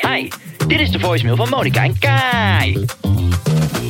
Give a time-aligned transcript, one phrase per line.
[0.00, 0.28] Hi,
[0.66, 2.84] dit is de voicemail van Monica en Kai.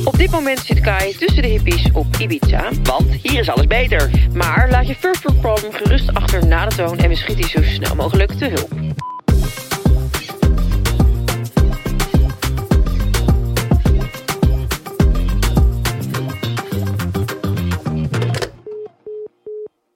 [0.03, 2.69] Op dit moment zit Kai tussen de hippies op Ibiza.
[2.83, 4.09] Want hier is alles beter.
[4.33, 7.49] Maar laat je first world problem gerust achter na de toon en we schieten je
[7.49, 8.71] zo snel mogelijk te hulp.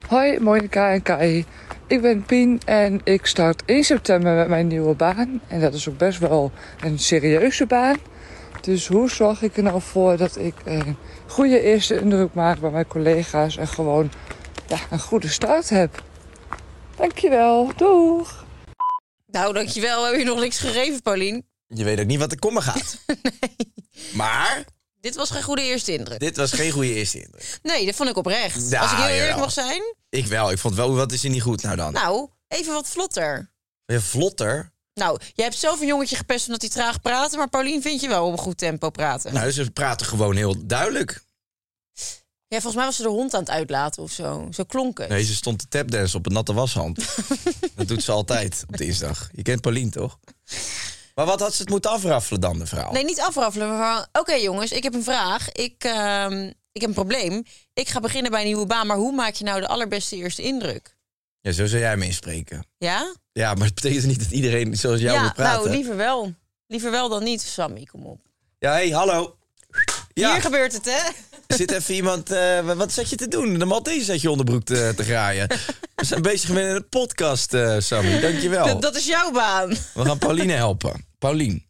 [0.08, 1.46] Hoi Monika en Kai.
[1.88, 5.42] Ik ben Pien en ik start 1 september met mijn nieuwe baan.
[5.48, 7.98] En dat is ook best wel een serieuze baan.
[8.62, 12.70] Dus hoe zorg ik er nou voor dat ik een goede eerste indruk maak bij
[12.70, 14.12] mijn collega's en gewoon
[14.68, 16.04] ja, een goede start heb?
[16.96, 18.46] Dankjewel, doeg!
[19.26, 19.98] Nou, dankjewel.
[19.98, 21.46] We hebben je nog niks gegeven, Paulien.
[21.68, 22.98] Je weet ook niet wat er komen gaat.
[24.14, 24.66] Maar
[25.02, 26.20] Dit was geen goede eerste indruk.
[26.20, 27.60] dit was geen goede eerste indruk.
[27.64, 28.70] Nee, dat vond ik oprecht.
[28.70, 29.40] Ja, Als ik heel eerlijk jawel.
[29.44, 29.82] mag zijn.
[30.10, 30.52] Ik wel.
[30.52, 31.94] Ik vond wel, wat is er niet goed nou dan?
[31.94, 33.52] Nou, even wat vlotter.
[33.86, 34.72] Weer vlotter.
[34.94, 37.38] Nou, jij hebt zelf een jongetje gepest omdat hij traag praatte.
[37.38, 39.34] Maar Paulien vind je wel op een goed tempo praten.
[39.34, 41.24] Nou, ze praten gewoon heel duidelijk.
[42.50, 44.48] Ja, volgens mij was ze de hond aan het uitlaten of zo.
[44.52, 45.10] Zo klonk het.
[45.10, 47.06] Nee, ze stond te tapdansen op een natte washand.
[47.76, 49.30] dat doet ze altijd op dinsdag.
[49.34, 50.20] Je kent Paulien toch?
[51.18, 52.92] Maar wat had ze het moeten afraffelen dan, de vrouw?
[52.92, 53.70] Nee, niet afraffelen.
[53.70, 55.52] Maar van, oké jongens, ik heb een vraag.
[55.52, 57.44] Ik, ehm, ik heb een probleem.
[57.74, 58.88] Ik ga beginnen bij een nieuwe baan.
[58.88, 60.96] Maar hoe maak je nou de allerbeste eerste indruk?
[61.42, 62.66] Ja, zo zou jij me inspreken.
[62.78, 63.16] Ja?
[63.32, 65.64] Ja, maar het betekent niet dat iedereen zoals jou ja, moet praten.
[65.64, 66.34] nou, liever wel.
[66.68, 68.20] Liever wel dan niet, Sammy, kom op.
[68.60, 69.38] Ja, hey, hallo.
[70.14, 71.10] Ja, Hier gebeurt het, hè?
[71.56, 72.32] zit even iemand...
[72.32, 73.60] eh, wat zat je te doen?
[73.60, 75.48] De Maltese zat je onderbroek te, te graaien.
[75.96, 78.20] We zijn bezig met een podcast, eh Sammy.
[78.20, 78.66] Dankjewel.
[78.66, 79.70] Dat, dat is jouw baan.
[79.94, 81.07] We gaan Pauline helpen.
[81.18, 81.66] Paulien.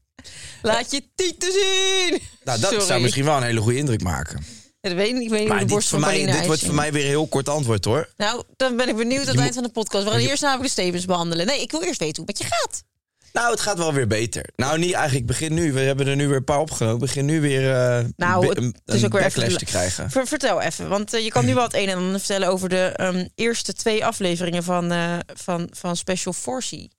[0.61, 2.21] Laat je tieten zien.
[2.43, 2.85] Nou, dat Sorry.
[2.85, 4.45] zou misschien wel een hele goede indruk maken.
[4.81, 5.23] Ja, dat weet ik niet.
[5.23, 7.01] Ik weet niet hoe Maar de dit, borst van mij, dit wordt voor mij weer
[7.01, 8.09] een heel kort antwoord, hoor.
[8.17, 10.03] Nou, dan ben ik benieuwd aan het eind van de podcast.
[10.03, 11.45] We gaan eerst namelijk de stevens behandelen.
[11.45, 12.83] Nee, ik wil eerst weten hoe het met je gaat.
[13.33, 14.49] Nou, het gaat wel weer beter.
[14.55, 15.25] Nou, niet eigenlijk.
[15.25, 15.73] Begin nu.
[15.73, 16.99] We hebben er nu weer een paar opgenomen.
[16.99, 20.11] Begin nu weer eh Nou, het een, is ook weer even te krijgen.
[20.11, 22.69] Ver- vertel even, want eh, je kan nu wel het een en ander vertellen over
[22.69, 26.89] de ehm, eerste twee afleveringen van, eh, van, van Special Force.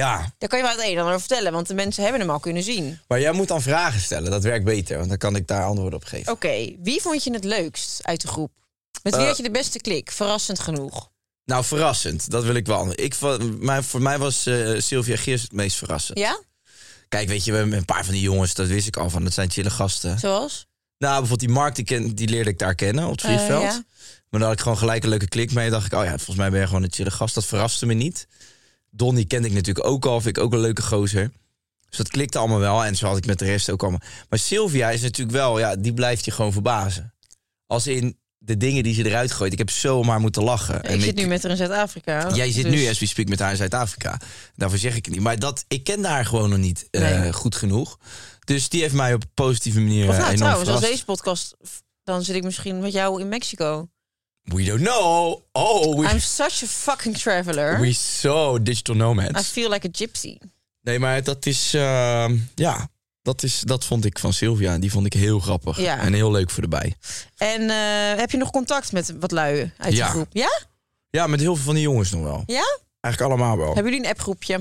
[0.00, 2.30] Ja, Daar kan je wel het een en ander vertellen, want de mensen hebben hem
[2.30, 2.98] al kunnen zien.
[3.08, 4.30] maar jij moet dan vragen stellen.
[4.30, 6.32] Dat werkt beter, want dan kan ik daar antwoord op geven.
[6.32, 8.50] Oké, wie vond je het leukst uit de groep?
[9.02, 10.10] Met wie Eh, had je de beste klik?
[10.10, 11.10] Verrassend genoeg.
[11.44, 12.30] Nou, verrassend.
[12.30, 12.92] Dat wil ik wel.
[12.94, 13.14] Ik,
[13.60, 16.18] maar voor mij was eh, Sylvia Geers het meest verrassend.
[16.18, 16.40] Ja?
[17.08, 19.24] Kijk, weet je, we hebben een paar van die jongens, dat wist ik al van.
[19.24, 20.18] Dat zijn chille gasten.
[20.18, 20.66] Zoals?
[20.98, 23.62] Nou, bijvoorbeeld die Mark, die, ken, die leerde ik daar kennen op het Eh, vliegveld.
[23.62, 23.84] ja.
[24.30, 25.70] Maar dan had ik gewoon gelijk een leuke klik mee.
[25.70, 27.34] dacht ik, oh ja, volgens mij ben je gewoon een chille gast.
[27.34, 28.26] Dat verraste me niet.
[28.96, 30.20] Donnie kende ik natuurlijk ook al.
[30.20, 31.30] Vind ik ook een leuke gozer.
[31.88, 32.84] Dus dat klikte allemaal wel.
[32.84, 34.00] En zo had ik met de rest ook allemaal.
[34.28, 37.14] Maar Sylvia is natuurlijk wel, ja, die blijft je gewoon verbazen.
[37.66, 39.52] Als in de dingen die ze eruit gooit.
[39.52, 40.82] Ik heb zomaar moeten lachen.
[40.82, 42.34] ik zit nu met haar in Zuid-Afrika.
[42.34, 44.20] Jij zit dus- nu, as we speak, met haar in Zuid-Afrika.
[44.54, 45.22] Daarvoor zeg ik het niet.
[45.22, 47.32] Maar dat, ik kende haar gewoon nog niet eh, Nee.
[47.32, 47.98] goed genoeg.
[48.44, 51.04] Dus die heeft mij op een positieve manier Of eh, nou, enorm trouwens, als deze
[51.04, 51.56] podcast...
[52.02, 53.88] Dan zit ik misschien met jou in Mexico.
[54.46, 55.42] We don't know.
[55.52, 57.80] Oh, we, I'm such a fucking traveler.
[57.80, 59.48] we so digital I nomads.
[59.48, 60.38] feel like a gypsy.
[60.82, 61.74] Nee, maar dat is...
[61.74, 62.88] eh, ja,
[63.22, 64.78] dat, is, dat vond ik van Sylvia.
[64.78, 65.80] Die vond ik heel grappig.
[65.80, 65.98] Ja.
[65.98, 66.94] En heel leuk voor de bij.
[67.36, 70.04] En eh, heb je nog contact met wat lui uit Ja.
[70.06, 70.28] de groep?
[70.32, 70.60] Ja?
[71.10, 72.42] Ja, met heel veel van die jongens nog wel.
[72.46, 72.78] Ja?
[73.00, 73.74] Eigenlijk allemaal wel.
[73.74, 74.54] Hebben jullie een appgroepje?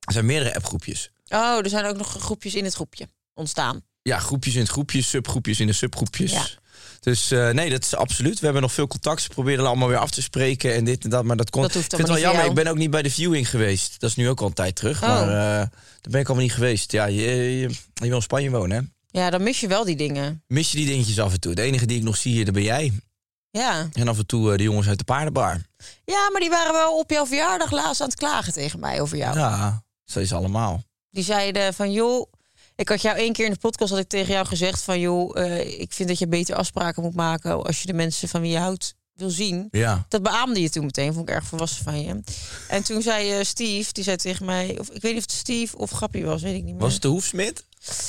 [0.00, 1.10] Er zijn meerdere appgroepjes.
[1.28, 3.82] Oh, er zijn ook nog groepjes in het groepje ontstaan.
[4.02, 6.32] Ja, groepjes in het groepje, subgroepjes in de subgroepjes.
[6.32, 6.46] Ja.
[7.06, 8.38] Dus eh, nee, dat is absoluut.
[8.38, 9.22] We hebben nog veel contact.
[9.22, 11.24] Ze proberen er allemaal weer af te spreken en dit en dat.
[11.24, 11.62] Maar dat kon.
[11.62, 12.46] Dat hoeft ik vind het wel jammer.
[12.46, 14.00] Ik ben ook niet bij de viewing geweest.
[14.00, 15.02] Dat is nu ook al een tijd terug.
[15.02, 15.08] Oh.
[15.08, 15.70] Maar eh, daar
[16.10, 16.92] ben ik allemaal niet geweest.
[16.92, 18.82] Ja, je, je, je wil in Spanje wonen, hè?
[19.20, 20.42] Ja, dan mis je wel die dingen.
[20.46, 21.54] Mis je die dingetjes af en toe.
[21.54, 22.92] De enige die ik nog zie hier, dat ben jij.
[23.50, 23.88] Ja.
[23.92, 25.60] En af en toe eh, de jongens uit de paardenbar.
[26.04, 29.16] ja, maar die waren wel op jouw verjaardag laatst aan het klagen tegen mij over
[29.16, 29.38] jou.
[29.38, 30.82] Ja, zo is allemaal.
[31.10, 32.32] Die zeiden van, joh,
[32.76, 35.40] ik had jou één keer in de podcast had ik tegen jou gezegd van, joh,
[35.40, 38.50] eh, ik vind dat je beter afspraken moet maken als je de mensen van wie
[38.50, 39.68] je houdt wil zien.
[39.70, 40.06] Ja.
[40.08, 42.22] Dat beaamde je toen meteen, vond ik erg volwassen van je.
[42.68, 45.40] En toen zei eh, Steve, die zei tegen mij, of ik weet niet of het
[45.40, 46.82] Steve of Grappie was, weet ik niet meer.
[46.82, 47.64] Was het de hoefsmid?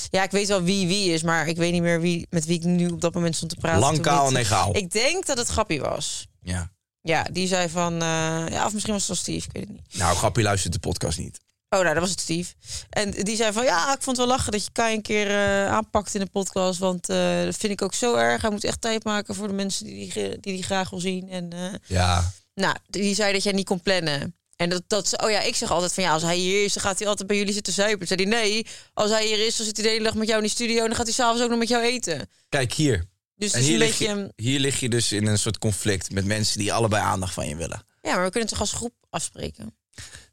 [0.09, 2.57] Ja, ik weet wel wie wie is, maar ik weet niet meer wie, met wie
[2.57, 3.79] ik nu op dat moment stond te praten.
[3.79, 4.35] Lang, toen kaal niet.
[4.35, 4.75] en egaal.
[4.75, 6.27] Ik denk dat het Grappie was.
[6.41, 6.71] Ja.
[7.01, 9.71] Ja, die zei van, eh, ja, of misschien was het wel Steve, ik weet het
[9.71, 9.97] niet.
[9.97, 11.39] Nou, Grappie luistert de podcast niet.
[11.69, 12.53] Oh, nou, dat was het Steve.
[12.89, 15.27] En die zei van, ja, ik vond het wel lachen dat je Kai een keer
[15.29, 16.79] eh, aanpakt in de podcast.
[16.79, 18.41] Want eh, dat vind ik ook zo erg.
[18.41, 21.29] Hij moet echt tijd maken voor de mensen die die, die, die graag wil zien.
[21.29, 22.31] En eh, Ja.
[22.53, 24.35] nou, die zei dat jij niet kon plannen.
[24.55, 26.73] En dat, dat, ze- oh ja, ik zeg altijd van ja, als hij hier is,
[26.73, 28.07] dan gaat hij altijd bij jullie zitten zuipen.
[28.07, 30.27] Toen zei hij nee, als hij hier is, dan zit hij de hele dag met
[30.27, 32.29] jou in die studio en dan gaat hij s'avonds ook nog met jou eten.
[32.49, 33.05] Kijk hier.
[33.35, 36.11] Dus En hier een lig, beetje, je, hier lig je dus in een soort conflict
[36.11, 37.83] met mensen die allebei aandacht van je willen.
[38.01, 39.76] ja, maar we kunnen toch als groep afspreken.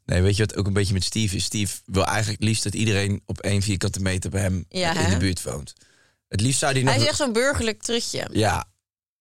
[0.05, 1.43] Nee, weet je wat ook een beetje met Steve is?
[1.43, 5.09] Steve wil eigenlijk het liefst dat iedereen op één vierkante meter bij hem Ja, in
[5.09, 5.73] de buurt woont.
[6.27, 6.93] Het liefst zou hij nog...
[6.93, 8.27] Hij is echt zo'n burgerlijk trutje.
[8.31, 8.65] Ja.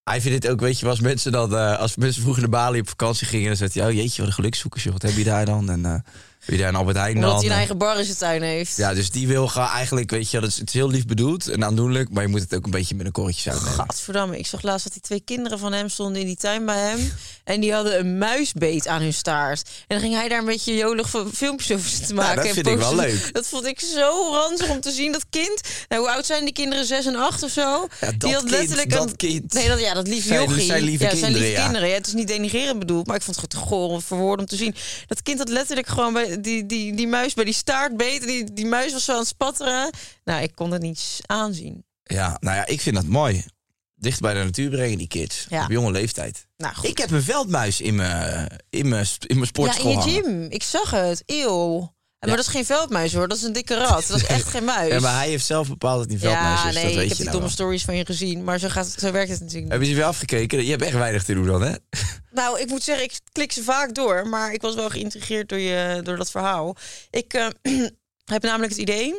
[0.02, 2.81] Hij vindt dit ook, weet je, als mensen dan, eh, als mensen vroeger naar Bali
[2.81, 4.93] op vakantie gingen, dan zei hij, oh jeetje, wat een gelukzoekers, joh.
[4.93, 5.70] Wat heb je daar dan?
[5.70, 6.00] En eh
[6.46, 7.41] je daar een Albert Heijn Omdat dan?
[7.41, 8.76] hij een eigen bar in zijn tuin heeft.
[8.76, 11.49] Ja, dus die wil gewoon eigenlijk, weet je, het is, het is heel lief bedoeld
[11.49, 13.75] en aandoenlijk, maar je moet het ook een beetje met een korreltje zout nemen.
[13.75, 16.79] Gadverdamme, ik zag laatst dat die twee kinderen van hem stonden in die tuin bij
[16.88, 17.12] hem.
[17.44, 19.62] En die hadden een muisbeet aan hun staart.
[19.69, 22.37] En dan ging hij daar een beetje jolig fi- filmpjes over zitten maken.
[22.37, 23.32] dat en vind ik wel leuk.
[23.35, 25.12] Dat vond ik zo ranzig om te zien.
[25.12, 26.85] Dat kind, nou, hoe oud zijn die kinderen?
[26.87, 27.61] Zes en acht of zo?
[28.00, 29.17] Ja, dat die had kind, letterlijk dat een...
[29.17, 29.52] kind.
[29.52, 30.64] Nee, dat, ja, dat lieve Zijn- jochie.
[30.64, 31.64] zijn lieve ja, zijn kinderen, lieve ja.
[31.64, 31.88] kinderen.
[31.88, 34.50] Ja, het is niet denigrerend bedoeld, maar ik vond het gewoon goor voor woorden om
[34.50, 34.75] te zien.
[35.06, 38.20] Dat kind had letterlijk gewoon bij die, die, die muis bij die staart beet.
[38.20, 39.90] En die, die muis was zo aan het spatteren.
[40.25, 41.84] Nou, ik kon het niet aanzien.
[42.02, 43.44] Ja, nou ja, ik vind dat mooi.
[43.94, 45.46] Dicht bij de natuur brengen die kids.
[45.48, 45.64] Ja.
[45.64, 46.46] Op jonge leeftijd.
[46.56, 46.88] Nou, goed.
[46.88, 50.22] Ik heb een veldmuis in mijn, in mijn, in mijn Ja, sportschool in je hangen.
[50.40, 50.50] gym.
[50.50, 51.22] Ik zag het.
[51.26, 51.94] Eeuw.
[52.26, 54.06] Maar dat is geen veldmuis hoor, dat is een dikke rat.
[54.06, 54.93] Dat is echt geen muis.
[54.93, 56.75] Ja, maar hij heeft zelf bepaald dat hij een veldmuis ja, is.
[56.75, 57.56] nee, dat ik weet heb je die nou domme wel.
[57.56, 58.44] stories van je gezien.
[58.44, 59.73] Maar zo, gaat het, zo werkt het natuurlijk niet.
[59.73, 60.65] Heb je ze weer afgekeken?
[60.65, 61.75] Je hebt echt weinig te doen dan, hè?
[62.31, 64.29] Nou, ik moet zeggen, ik klik ze vaak door.
[64.29, 66.76] Maar ik was wel geïntrigeerd door, je, door dat verhaal.
[67.11, 67.47] Ik eh,
[68.35, 69.15] heb namelijk het idee,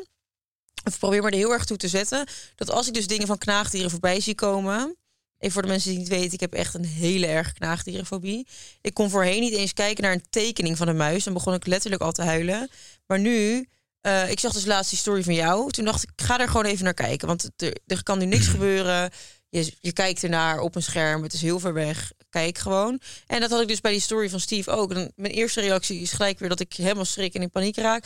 [0.84, 2.28] of probeer me er heel erg toe te zetten...
[2.56, 4.96] dat als ik dus dingen van knaagdieren voorbij zie komen...
[5.38, 8.48] Even voor de mensen die het niet weten, ik heb echt een hele erg knaagdierenfobie.
[8.82, 11.24] Ik kon voorheen niet eens kijken naar een tekening van een muis.
[11.24, 12.70] Dan begon ik letterlijk al te huilen.
[13.08, 13.68] Maar nu,
[14.02, 15.72] eh, ik zag dus laatst die story van jou.
[15.72, 17.28] Toen dacht ik, ik ga er gewoon even naar kijken.
[17.28, 19.12] Want er, er kan nu niks gebeuren.
[19.50, 21.24] Je, je kijkt ernaar op een scherm.
[21.24, 22.12] Het is heel ver weg.
[22.30, 23.00] Kijk gewoon.
[23.28, 24.94] En dat had ik dus bij die story van Steve ook.
[24.94, 28.06] En mijn eerste reactie is gelijk weer dat ik helemaal schrik en in paniek raak.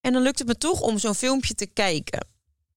[0.00, 2.26] En dan lukt het me toch om zo'n filmpje te kijken.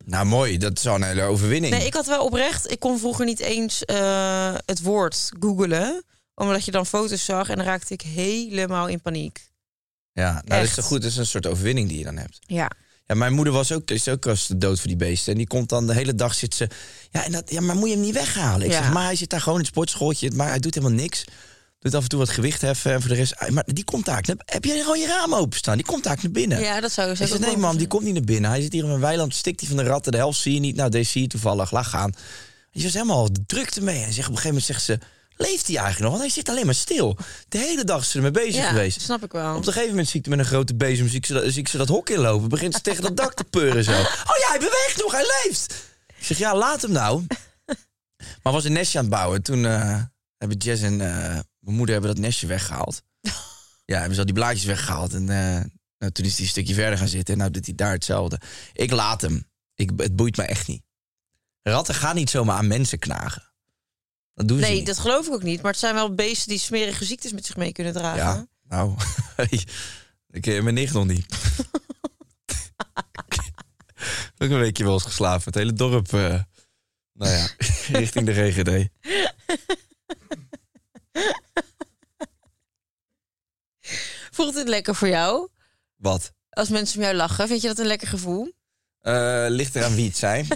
[0.05, 0.57] Nou, mooi.
[0.57, 1.73] Dat is al een hele overwinning.
[1.73, 2.71] Nee, ik had wel oprecht.
[2.71, 6.03] Ik kon vroeger niet eens eh, het woord googelen.
[6.35, 9.48] Omdat je dan foto's zag en dan raakte ik helemaal in paniek.
[10.19, 11.01] Ja, nou, dat is toch goed.
[11.01, 12.39] Dat is een soort overwinning die je dan hebt.
[12.45, 12.71] Ja.
[13.05, 15.31] Ja, mijn moeder was ook, is ook als de dood voor die beesten.
[15.31, 16.69] En die komt dan de hele dag zit ze.
[17.11, 18.65] Ja, en dat, ja maar moet je hem niet weghalen?
[18.65, 18.81] Ik Ja.
[18.83, 20.31] zeg, maar hij zit daar gewoon in het sportschooltje.
[20.31, 21.23] Maar hij doet helemaal niks.
[21.79, 22.93] Doet af en toe wat gewicht heffen.
[22.93, 23.49] En voor de rest.
[23.49, 24.23] Maar die komt daar.
[24.45, 25.77] Heb je gewoon je raam openstaan?
[25.77, 26.59] Die komt daar naar binnen.
[26.61, 27.87] ja, dat zou Ik zeg, ook nee man, die zeggen.
[27.87, 28.49] komt niet naar binnen.
[28.49, 30.11] Hij zit hier in mijn weiland, stikt hij van de ratten.
[30.11, 30.75] De helft zie je niet.
[30.75, 31.71] Nou, deze zie je toevallig.
[31.71, 32.13] Laat gaan.
[32.71, 34.03] Je was helemaal druk ermee.
[34.03, 34.99] En zegt, op een gegeven moment zegt ze...
[35.41, 36.09] Leeft hij eigenlijk nog?
[36.09, 37.17] Want hij zit alleen maar stil.
[37.47, 39.01] De hele dag is ze ermee bezig Ja, geweest.
[39.01, 39.51] snap ik wel.
[39.51, 41.43] Op een gegeven moment zie ik hem met een grote bezem, zie ik ze dat,
[41.43, 42.49] zie ik ze dat hok inlopen.
[42.49, 43.91] Begint ze tegen dat dak te peuren zo.
[44.31, 45.73] Oh ja, hij beweegt nog, hij leeft.
[46.17, 47.25] Ik zeg, ja, laat hem nou.
[48.43, 49.41] Maar was een nestje aan het bouwen.
[49.43, 50.01] Toen eh,
[50.37, 53.01] hebben Jess en eh, mijn moeder hebben dat nestje weggehaald.
[53.85, 55.13] Ja, hebben ze al die blaadjes weggehaald.
[55.13, 55.63] En eh,
[55.97, 57.33] nou, toen is hij een stukje verder gaan zitten.
[57.33, 58.39] En nou doet hij daar hetzelfde.
[58.73, 59.47] Ik laat hem.
[59.75, 60.83] Ik, het boeit me echt niet.
[61.61, 63.43] Ratten gaan niet zomaar aan mensen knagen.
[64.39, 65.61] Dat doen ze Nee, dat geloof ik ook niet.
[65.61, 68.17] Maar het zijn wel beesten die smerige ziektes met zich mee kunnen dragen.
[68.17, 68.95] Ja, nou,
[70.29, 71.25] ik ken mijn nicht nog niet.
[74.37, 75.43] ook een weekje wel eens geslapen.
[75.45, 76.41] Het hele dorp, eh,
[77.13, 77.47] nou ja,
[77.99, 78.87] richting de GGD.
[84.31, 85.49] Voelt het lekker voor jou?
[85.95, 86.33] Wat?
[86.49, 88.53] Als mensen om jou lachen, vind je dat een lekker gevoel?
[88.99, 90.47] Eh, ligt eraan wie het zijn.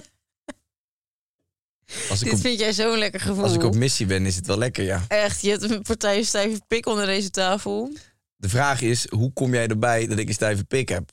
[2.10, 3.44] Als ik, Dit op, vind jij zo'n lekker gevoel.
[3.44, 5.06] als ik op missie ben, is het wel lekker, ja.
[5.08, 7.92] Echt, je hebt een partij stijve pik onder deze tafel.
[8.36, 11.12] De vraag is, hoe kom jij erbij dat ik een stijve pik heb?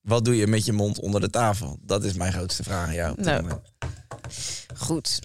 [0.00, 1.78] Wat doe je met je mond onder de tafel?
[1.80, 3.20] Dat is mijn grootste vraag aan jou.
[3.22, 3.44] Nou.
[4.76, 5.18] Goed.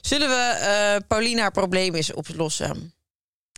[0.00, 2.94] Zullen we eh Paulina haar probleem eens oplossen?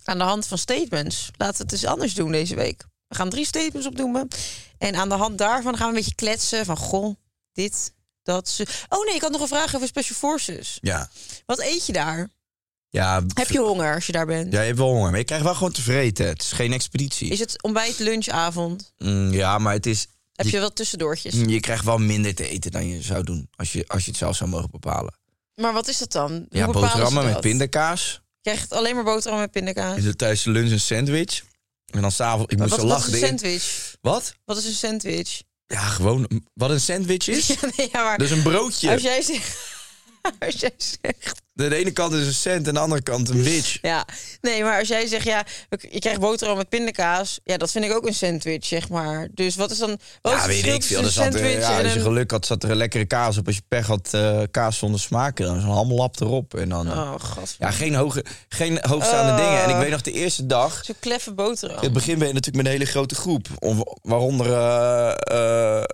[0.05, 1.31] Aan de hand van statements.
[1.37, 2.85] Laten we het eens anders doen deze week.
[3.09, 4.29] We gaan drie statements opnoemen.
[4.79, 6.77] En aan de hand daarvan gaan we een beetje kletsen van...
[6.77, 7.15] Goh,
[7.53, 7.93] dit,
[8.29, 8.67] dat ze...
[8.89, 10.79] Oh nee, ik had nog een vraag over Special Forces.
[10.81, 11.11] Ja.
[11.47, 12.29] Wat eet je daar?
[12.91, 14.53] Ja, Heb je honger als je daar bent?
[14.53, 16.27] Ja, je hebt wel honger, maar je krijgt wel gewoon te vreten.
[16.27, 17.31] Het is geen expeditie.
[17.31, 18.93] Is het ontbijt, lunch, avond?
[18.99, 20.07] Mm, ja, maar het is...
[20.33, 21.35] Heb je, je wel tussendoortjes?
[21.35, 24.19] je krijgt wel minder te eten dan je zou doen als je, als je het
[24.19, 25.15] zelf zou mogen bepalen.
[25.55, 26.31] Maar wat is dat dan?
[26.33, 28.23] Hoe ja, boterhammen met pindakaas.
[28.41, 29.97] Je krijgt alleen maar boterham met pindakaas.
[29.97, 31.43] Is het tijdens de lunch een sandwich.
[31.87, 32.53] En dan s'avonds...
[32.53, 33.23] Ik Maar moest wat, zo wat is lachen.
[33.23, 33.97] een sandwich?
[34.01, 34.35] Wat?
[34.45, 35.43] Wat is een sandwich?
[35.69, 36.29] Ja, gewoon...
[36.55, 37.47] Wat een sandwich is?
[37.61, 38.91] Ja, nee, ja, maar Dus een broodje.
[38.91, 39.77] als jij zegt...
[40.47, 41.47] Als jij zegt...
[41.53, 43.79] De ene kant is een cent en de andere kant een witch.
[43.83, 44.07] Ja,
[44.41, 45.45] nee, maar als jij zegt, ja,
[45.91, 47.41] je krijgt boterham met pindakaas.
[47.45, 49.29] Ja, dat vind ik ook een sandwich, zeg maar.
[49.35, 49.99] Dus wat is dan...
[50.23, 51.03] Wat Ja, weet ik veel.
[51.05, 53.47] Er zat, er- sandwich ja, als je geluk had, zat er een lekkere kaas op.
[53.47, 55.37] Als je pech had, eh, kaas zonder smaak.
[55.37, 56.55] Dan is een hamlap erop.
[56.55, 57.57] En dan, eh, Oh, god.
[57.59, 59.49] ja, geen, hoge, geen hoogstaande Oh.
[59.49, 59.63] dingen.
[59.63, 60.81] En ik weet nog de eerste dag...
[60.85, 61.77] Zo'n kleffe boterham.
[61.79, 63.47] In het begin ben je natuurlijk met een hele grote groep.
[63.59, 65.85] Om- Waaronder eh, eh,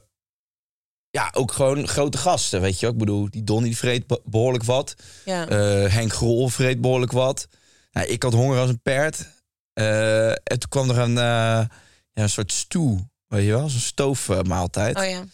[1.14, 2.90] ja, ook gewoon grote gasten, weet je wel.
[2.90, 4.94] Ik bedoel, die Donnie die vreet be- behoorlijk wat.
[5.24, 5.48] Ja.
[5.48, 7.48] Eh, Henk Grol vreet behoorlijk wat.
[7.92, 9.28] Nou, ik had honger als een perd.
[9.72, 11.66] Eh, en toen kwam er een, eh,
[12.12, 13.68] ja, een soort stoe, weet je wel.
[13.68, 14.96] Zo'n stoofmaaltijd.
[14.96, 15.24] oh ja.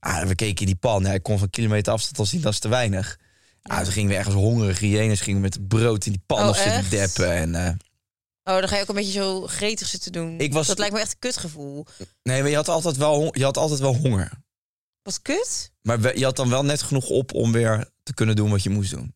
[0.00, 1.02] Ah, we keken in die pan.
[1.02, 3.18] Ja, ik kon van kilometer afstand al zien, dat is te weinig.
[3.62, 6.56] Ah, toen gingen we ergens hongerige hyenes gingen met brood in die pan Oh, of
[6.56, 7.30] zitten deppen.
[7.32, 7.78] En,
[8.44, 10.38] Oh, dan ga je ook een beetje zo gretig zitten doen.
[10.40, 11.86] Ik was- Dat lijkt me echt een kutgevoel.
[12.22, 14.30] nee, maar je had altijd wel, je had altijd wel honger.
[15.04, 15.72] Wat kut?
[15.82, 18.62] Maar we- je had dan wel net genoeg op om weer te kunnen doen wat
[18.62, 19.14] je moest doen.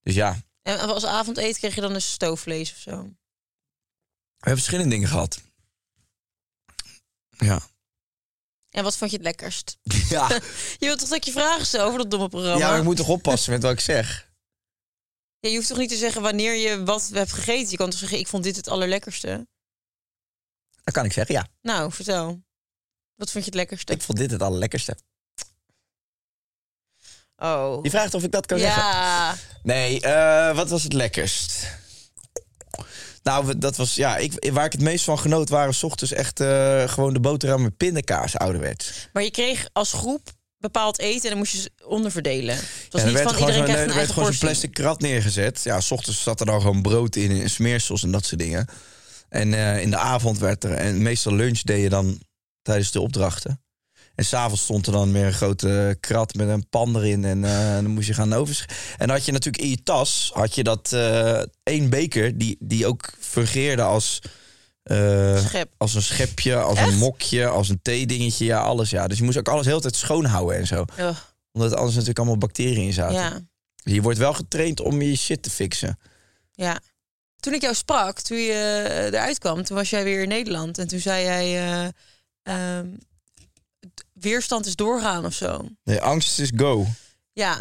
[0.00, 0.32] Dus ja,
[0.62, 2.90] we En als avondeten kreeg je dan een stoofvlees of zo.
[4.38, 5.40] hebben verschillende dingen gehad.
[7.30, 7.60] Ja.
[8.70, 9.78] En wat vond je het lekkerst?
[10.08, 10.28] Ja,
[10.78, 12.58] Je wilt toch dat ik je vragen stel over dat domme programma?
[12.58, 14.30] ja maar ik moet toch oppassen met wat ik zeg.
[15.38, 17.70] Ja, je hoeft toch niet te zeggen wanneer je wat hebt gegeten?
[17.70, 19.46] Je kan toch zeggen, ik vond dit het allerlekkerste?
[20.84, 21.48] Dat kan ik zeggen, ja.
[21.60, 22.42] Nou, vertel.
[23.22, 23.92] Wat vond je het lekkerste?
[23.92, 24.96] Ik vond dit het allerlekkerste.
[27.36, 27.78] Oh.
[27.82, 28.82] Je vraagt of ik dat kan zeggen.
[28.82, 29.34] Ja.
[29.62, 31.68] Nee, eh, wat was het lekkerst?
[33.22, 35.74] Nou, dat was, ja, ik, waar ik het meest van genoot waren...
[35.74, 39.08] s ochtends echt eh, gewoon de boterham met pindakaas, ouderwets.
[39.12, 42.54] Maar je kreeg als groep bepaald eten en dan moest je ze onderverdelen.
[42.54, 44.72] Het was er niet werd van gewoon iedereen krijgt er een werd gewoon zo'n plastic
[44.72, 45.60] krat neergezet.
[45.62, 48.66] Ja, s ochtends zat er dan gewoon brood in en smeersels en dat soort dingen.
[49.28, 50.72] En eh, in de avond werd er...
[50.72, 52.20] En meestal lunch deed je dan
[52.62, 53.62] tijdens de opdrachten.
[54.14, 57.24] En s'avonds stond er dan weer een grote krat met een pan erin.
[57.24, 58.64] En eh, dan moest je gaan oversch.
[58.98, 60.30] En dan had je natuurlijk in je tas...
[60.34, 64.18] had je dat eh, één beker die, die ook fungeerde als...
[64.82, 65.72] eh, Schep.
[65.76, 66.88] als een schepje, als Echt?
[66.88, 68.44] een mokje, als een theedingetje.
[68.44, 68.90] Ja, alles.
[68.90, 69.06] Ja.
[69.06, 70.84] Dus je moest ook alles heel de tijd schoonhouden en zo.
[71.52, 73.14] Omdat er anders natuurlijk allemaal bacteriën in zaten.
[73.14, 73.40] ja,
[73.74, 75.98] Je wordt wel getraind om je shit te fixen.
[76.52, 76.80] ja.
[77.36, 80.78] Toen ik jou sprak, toen je eruit kwam, toen was jij weer in Nederland.
[80.78, 81.92] En toen zei jij,
[82.42, 82.88] eh, ehm,
[84.12, 85.68] weerstand is doorgaan of zo.
[85.84, 86.86] Nee, angst is go.
[87.32, 87.60] Ja,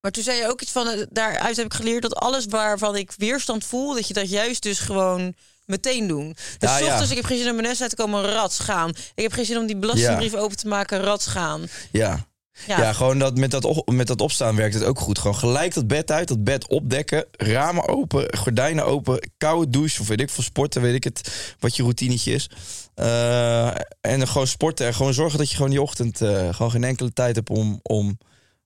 [0.00, 2.96] maar toen zei je ook iets van, eh, daaruit heb ik geleerd dat alles waarvan
[2.96, 6.36] ik weerstand voel, dat je dat juist dus gewoon meteen doen.
[6.58, 6.86] Dus ja.
[6.86, 8.90] ochtends, ik heb geen zin om mijn nest uit te komen, rats gaan.
[9.14, 11.66] Ik heb geen zin om die belastingbrief open te maken, rats gaan.
[11.92, 12.26] Ja.
[12.66, 15.18] Ja, Ja, gewoon dat met, dat op- met dat opstaan werkt het ook goed.
[15.18, 20.08] Gewoon gelijk dat bed uit, dat bed opdekken, ramen open, gordijnen open, koude douche of
[20.08, 22.50] weet ik veel sporten, weet ik het, wat je routinetje is.
[22.94, 23.66] Eh,
[24.00, 26.84] en dan gewoon sporten en gewoon zorgen dat je gewoon die ochtend eh, gewoon geen
[26.84, 28.18] enkele tijd hebt om, om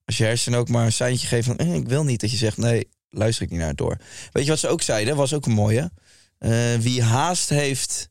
[0.05, 2.37] als je hersenen ook maar een seintje geeft van eh, ik wil niet, dat je
[2.37, 3.97] zegt nee, luister ik niet naar het door.
[4.33, 5.17] Weet je wat ze ook zeiden?
[5.17, 5.91] Was ook een mooie.
[6.39, 8.09] Eh, wie haast heeft.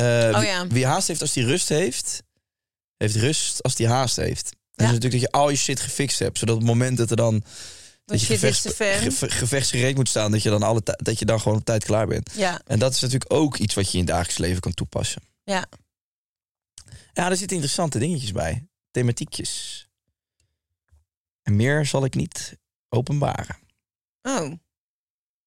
[0.00, 0.68] Oh wie-.
[0.68, 2.22] Wie haast heeft als die rust heeft,
[3.02, 4.50] heeft rust als die haast heeft.
[4.50, 4.90] En Ja.
[4.90, 7.16] dus natuurlijk dat je al je shit gefixt hebt, zodat op het moment dat er
[7.16, 7.44] dan
[8.04, 11.58] dat je is gevechts, gevechtsgereed moet staan, dat je dan alle dat je dan gewoon
[11.58, 12.30] op tijd klaar bent.
[12.34, 15.22] ja, En dat is natuurlijk ook iets wat je in het dagelijks leven kan toepassen.
[15.44, 15.66] ja.
[17.14, 18.66] Ja, er zitten interessante dingetjes bij.
[18.90, 19.86] Thematiekjes.
[21.42, 23.58] En meer zal ik niet openbaren.
[24.22, 24.52] Oh,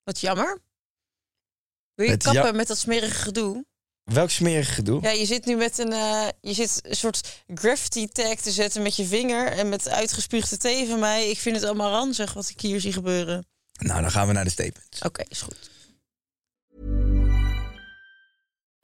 [0.03, 0.59] wat jammer.
[1.93, 3.65] Wil je kappen met dat smerige gedoe?
[4.05, 5.01] Welk smerig gedoe?
[5.01, 8.81] Ja, je zit nu met een, eh, je zit een soort graffiti tag te zetten
[8.81, 11.29] met je vinger en met uitgespuugde thee van mij.
[11.29, 13.45] Ik vind het allemaal ranzig wat ik hier zie gebeuren.
[13.74, 15.01] Nou, dan gaan we naar de statements.
[15.01, 15.69] Oké, is goed.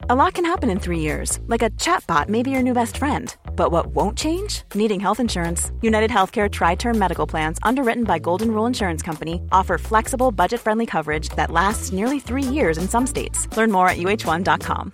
[0.10, 2.98] A lot can happen in three years, like a chatbot may be your new best
[2.98, 3.38] friend.
[3.56, 4.64] But what won't change?
[4.74, 5.72] Needing health insurance.
[5.82, 10.60] United Healthcare Tri Term Medical Plans, underwritten by Golden Rule Insurance Company, offer flexible, budget
[10.60, 13.48] friendly coverage that lasts nearly three years in some states.
[13.56, 14.94] Learn more at uh1.com.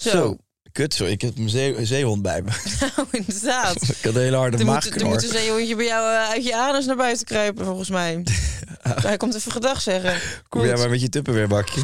[0.00, 0.36] Zo.
[0.72, 1.04] Kut, zo.
[1.04, 2.50] Ik heb een zee- zeehond bij me.
[2.96, 3.82] Nou, inderdaad.
[3.98, 6.56] ik had een hele harde moet, er moet een zeehondje bij jou eh, uit je
[6.56, 8.22] anus naar buiten kruipen, volgens mij.
[8.82, 10.42] Hij komt even gedag zeggen.
[10.48, 11.80] Kom jij maar met je tupperware bakje.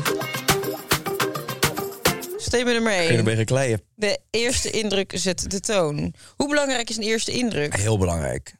[2.36, 3.18] Statement nummer Kun je 1.
[3.18, 3.82] erbij gaan kleien.
[3.94, 6.14] De eerste indruk zet de toon.
[6.36, 7.76] Hoe belangrijk is een eerste indruk?
[7.76, 8.54] Heel belangrijk.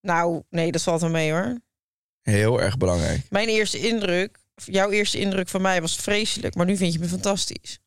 [0.00, 1.60] Nou, nee, dat valt wel mee hoor.
[2.22, 3.20] Heel erg belangrijk.
[3.30, 7.08] Mijn eerste indruk, jouw eerste indruk van mij was vreselijk, maar nu vind je me
[7.08, 7.78] fantastisch.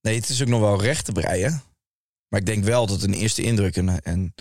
[0.00, 1.62] Nee, het is ook nog wel recht te breien.
[2.28, 4.34] Maar ik denk wel dat een eerste indruk, een, een,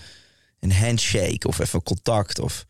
[0.59, 2.65] een handshake of even contact of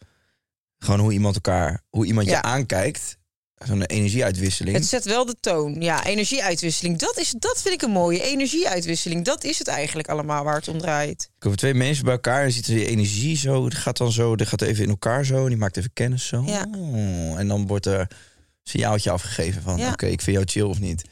[0.77, 2.35] gewoon hoe iemand elkaar, hoe iemand Ja.
[2.35, 3.17] je aankijkt,
[3.65, 4.75] zo'n energieuitwisseling.
[4.75, 5.81] Het zet wel de toon.
[5.81, 6.97] Ja, energieuitwisseling.
[6.99, 8.21] Dat, is, dat vind ik een mooie.
[8.23, 9.25] Energieuitwisseling.
[9.25, 11.29] Dat is het eigenlijk allemaal waar het om draait.
[11.39, 14.35] Komen twee mensen bij elkaar en ziet er die energie zo, die gaat dan zo,
[14.35, 16.43] die gaat even in elkaar zo, en die maakt even kennis zo.
[16.45, 16.67] Ja.
[16.77, 18.07] Oh, en dan wordt er een
[18.63, 19.91] signaaltje afgegeven van, Ja.
[19.91, 21.03] oké, ik vind jou chill of niet.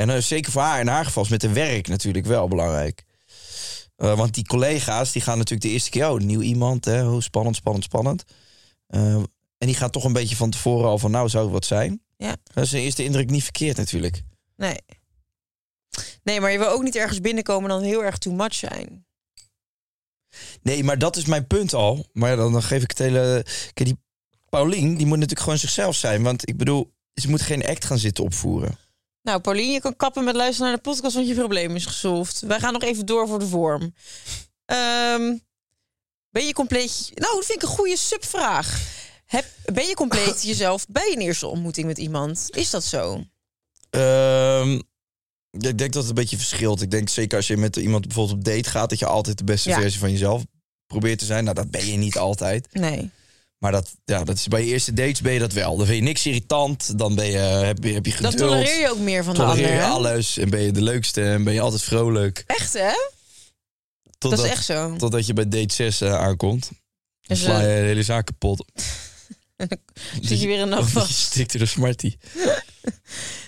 [0.00, 3.04] En eh, zeker voor haar, in haar geval is met de werk natuurlijk wel belangrijk.
[3.96, 7.20] Eh, want die collega's, die gaan natuurlijk de eerste keer, oh, nieuw iemand, hè, oh,
[7.20, 8.24] spannend, spannend, spannend.
[8.86, 9.14] Eh,
[9.58, 12.02] en die gaat toch een beetje van tevoren al van, nou, zou het wat zijn?
[12.16, 12.36] Ja.
[12.42, 14.22] Dat is de eerste indruk niet verkeerd natuurlijk.
[14.56, 14.78] Nee.
[16.22, 19.06] Nee, maar je wil ook niet ergens binnenkomen en dan heel erg too much zijn.
[20.62, 22.06] Nee, maar dat is mijn punt al.
[22.12, 23.44] Maar ja, dan, dan geef ik het hele...
[23.72, 23.98] Kijk, die
[24.48, 26.22] Paulien, die moet natuurlijk gewoon zichzelf zijn.
[26.22, 28.78] Want ik bedoel, ze moet geen act gaan zitten opvoeren.
[29.22, 32.40] Nou, Paulien, je kan kappen met luisteren naar de podcast, want je probleem is gesolved.
[32.40, 33.94] Wij gaan nog even door voor de vorm.
[34.64, 35.36] Ehm,
[36.30, 37.10] ben je compleet...
[37.14, 38.80] Nou, dat vind ik een goede subvraag.
[39.26, 42.46] Heb, ben je compleet jezelf bij een eerste ontmoeting met iemand?
[42.50, 43.24] Is dat zo?
[43.90, 44.72] Ehm,
[45.50, 46.82] ik denk dat het een beetje verschilt.
[46.82, 48.90] Ik denk zeker als je met iemand bijvoorbeeld op date gaat...
[48.90, 49.80] dat je altijd de beste Ja.
[49.80, 50.42] versie van jezelf
[50.86, 51.44] probeert te zijn.
[51.44, 52.68] Nou, dat ben je niet altijd.
[52.74, 53.10] Nee.
[53.60, 55.76] Maar dat, ja, dat is bij je eerste dates ben je dat wel.
[55.76, 56.98] Dan vind je niks irritant.
[56.98, 58.50] Dan ben je, heb, je, heb je Dan geduld.
[58.50, 59.80] tolereer je ook meer van de Tolereer ander.
[59.80, 60.36] je alles.
[60.38, 61.22] En ben je de leukste.
[61.22, 62.44] En ben je altijd vrolijk.
[62.46, 62.92] Echt, hè?
[64.18, 64.96] Totdat, dat is echt zo.
[64.96, 66.62] Totdat je bij date 6 eh, aankomt.
[66.70, 66.72] Dan
[67.36, 68.64] Dus, sla je eh, de hele zaak kapot.
[70.20, 71.12] Zit je weer een nacht Je vast.
[71.14, 72.18] stikt er de smartie.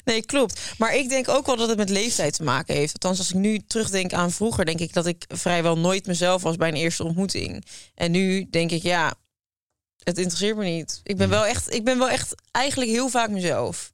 [0.05, 0.61] Nee, klopt.
[0.79, 2.93] Maar ik denk ook wel dat het met leeftijd te maken heeft.
[2.93, 6.57] Althans, als ik nu terugdenk aan vroeger, denk ik dat ik vrijwel nooit mezelf was
[6.57, 7.65] bij een eerste ontmoeting.
[7.95, 9.15] En nu denk ik, ja,
[10.05, 11.01] het interesseert me niet.
[11.03, 13.93] Ik ben wel echt, ik ben wel echt eigenlijk heel vaak mezelf.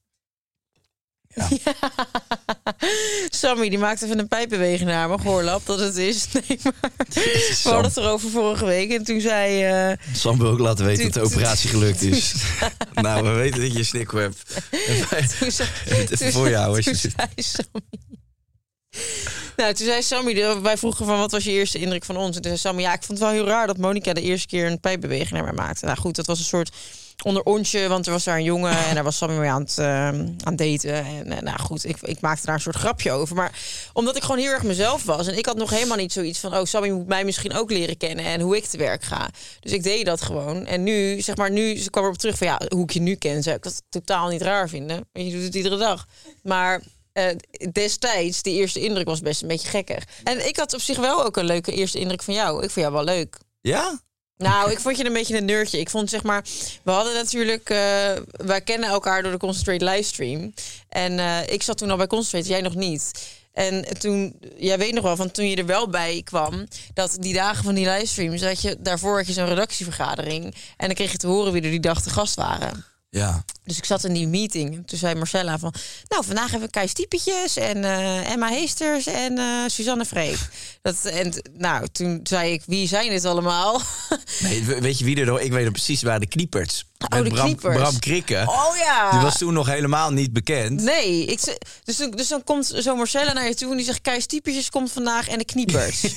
[1.35, 1.49] Ja.
[3.41, 5.19] Sammy, die maakt even een pijpbeweging naar me.
[5.19, 6.27] Gehoorlap dat het is.
[6.33, 6.75] Nee, maar
[7.13, 8.93] we hadden het erover vorige week.
[8.93, 9.65] En toen zei...
[9.65, 12.35] eh, Sam wil ook laten weten dat de operatie gelukt is.
[12.95, 14.43] nou, we weten dat je snikkel hebt.
[16.11, 16.77] Even voor jou.
[16.77, 16.95] Als je...
[17.37, 17.83] Sammy.
[19.59, 22.37] Nou, toen zei Sammy, wij vroegen van wat was je eerste indruk van ons?
[22.37, 24.47] En toen zei Sammy, ja, ik vond het wel heel raar dat Monica de eerste
[24.47, 25.85] keer een pijpbeweging naar mij maakte.
[25.85, 26.71] Nou goed, dat was een soort
[27.25, 29.79] onder onsje, want er was daar een jongen en daar was Sammy mee aan het,
[29.79, 30.09] eh,
[30.45, 31.05] aan daten.
[31.05, 33.37] En eh, nou goed, ik, ik maakte daar een soort grapje over.
[33.37, 33.53] Maar
[33.93, 36.57] omdat ik gewoon heel erg mezelf was en ik had nog helemaal niet zoiets van,
[36.57, 39.31] oh, Sammy moet mij misschien ook leren kennen en hoe ik te werk ga.
[39.61, 40.67] Dus ik deed dat gewoon.
[40.67, 43.15] En nu, zeg maar, nu ze kwam erop terug van, ja, hoe ik je nu
[43.15, 45.07] ken, zou ik dat totaal niet raar vinden.
[45.13, 46.07] Want je doet het iedere dag.
[46.43, 46.83] Maar
[47.19, 47.37] eh,
[47.73, 50.05] destijds, die eerste indruk was best een beetje gekker.
[50.25, 52.55] En ik had op zich wel ook een leuke eerste indruk van jou.
[52.63, 53.37] Ik vond jou wel leuk.
[53.61, 54.01] Ja?
[54.37, 55.79] Nou, ik vond je een beetje een nerdje.
[55.79, 56.45] Ik vond zeg maar,
[56.83, 57.79] we hadden natuurlijk, eh,
[58.31, 60.55] wij kennen elkaar door de Concentrate livestream.
[60.89, 63.13] En eh, ik zat toen al bij Concentrate, jij nog niet.
[63.53, 67.35] En toen, jij weet nog wel, van toen je er wel bij kwam, dat die
[67.35, 70.45] dagen van die livestream, zat je, daarvoor had je zo'n redactievergadering.
[70.77, 72.85] En dan kreeg je te horen wie er die dag te gast waren.
[73.11, 73.45] Ja.
[73.69, 74.75] Dus ik zat in die meeting.
[74.75, 75.75] En Toen zei Marcella van...
[76.09, 80.39] Nou, vandaag hebben we Kai Stiepetjes en eh, Emma Heesters en eh, Suzanne Vreek.
[80.83, 83.81] Dat, en nou, toen zei ik, wie zijn dit allemaal?
[84.41, 85.41] Nee, we- weet je wie er nog...
[85.41, 86.85] Ik weet het precies, waren de Kniepers.
[87.15, 87.57] Oh, de Bram.
[87.57, 88.43] Bram Krikke.
[88.47, 89.11] Oh ja!
[89.11, 90.83] Die was toen nog helemaal niet bekend.
[90.83, 94.01] Nee, ik, dus, dus dan komt zo Marcella naar je toe en die zegt...
[94.01, 96.03] Kai Stiepetjes komt vandaag en de kniepers.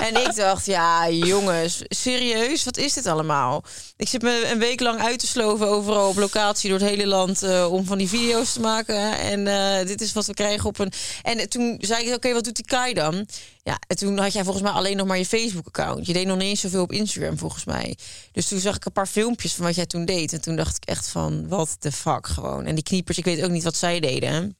[0.00, 3.62] En ik dacht, ja jongens, serieus, wat is dit allemaal?
[3.96, 7.06] Ik zit me een week lang uit te sloven overal op locatie door het hele
[7.06, 7.42] land...
[7.42, 9.18] eh, om van die video's te maken.
[9.18, 10.92] En eh, dit is wat we krijgen op een...
[11.22, 13.26] En toen zei ik, oké, wat doet die Kai dan?
[13.62, 16.06] Ja, en toen had jij volgens mij alleen nog maar je Facebook-account.
[16.06, 17.98] Je deed nog niet eens zoveel op Instagram, volgens mij.
[18.32, 20.32] Dus toen zag ik een paar filmpjes van wat jij toen deed.
[20.32, 22.64] En toen dacht ik echt van, what the fuck gewoon.
[22.66, 24.56] En die kniepers, ik weet ook niet wat zij deden.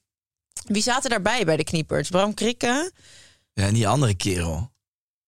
[0.65, 2.09] Wie zaten daarbij bij de kniepers?
[2.09, 2.91] Bram Krikke?
[3.53, 4.71] Ja, en die andere kerel.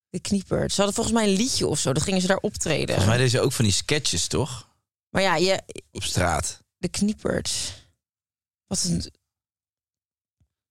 [0.09, 0.75] De kniepers.
[0.75, 1.93] Ze hadden volgens mij een liedje of zo.
[1.93, 2.87] Dat gingen ze daar optreden.
[2.87, 4.69] Volgens mij deed ze ook van die sketches, toch?
[5.09, 6.62] Maar ja, je, Op straat.
[6.83, 7.73] De kniepers.
[8.67, 9.01] Wat een...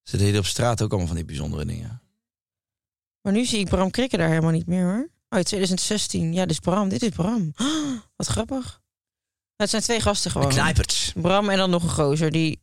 [0.02, 2.02] Ze deden op straat ook allemaal van die bijzondere dingen.
[3.20, 5.10] Maar nu zie ik Bram Krikke daar helemaal niet meer hoor.
[5.28, 6.32] Oh, 2016.
[6.32, 6.88] Ja, dit is Bram.
[6.88, 7.52] Dit is Bram.
[8.16, 8.64] wat grappig.
[8.64, 8.80] Nou,
[9.56, 10.52] het zijn twee gasten De gewoon.
[10.52, 11.12] knijpers.
[11.12, 12.62] Bram en dan nog een gozer die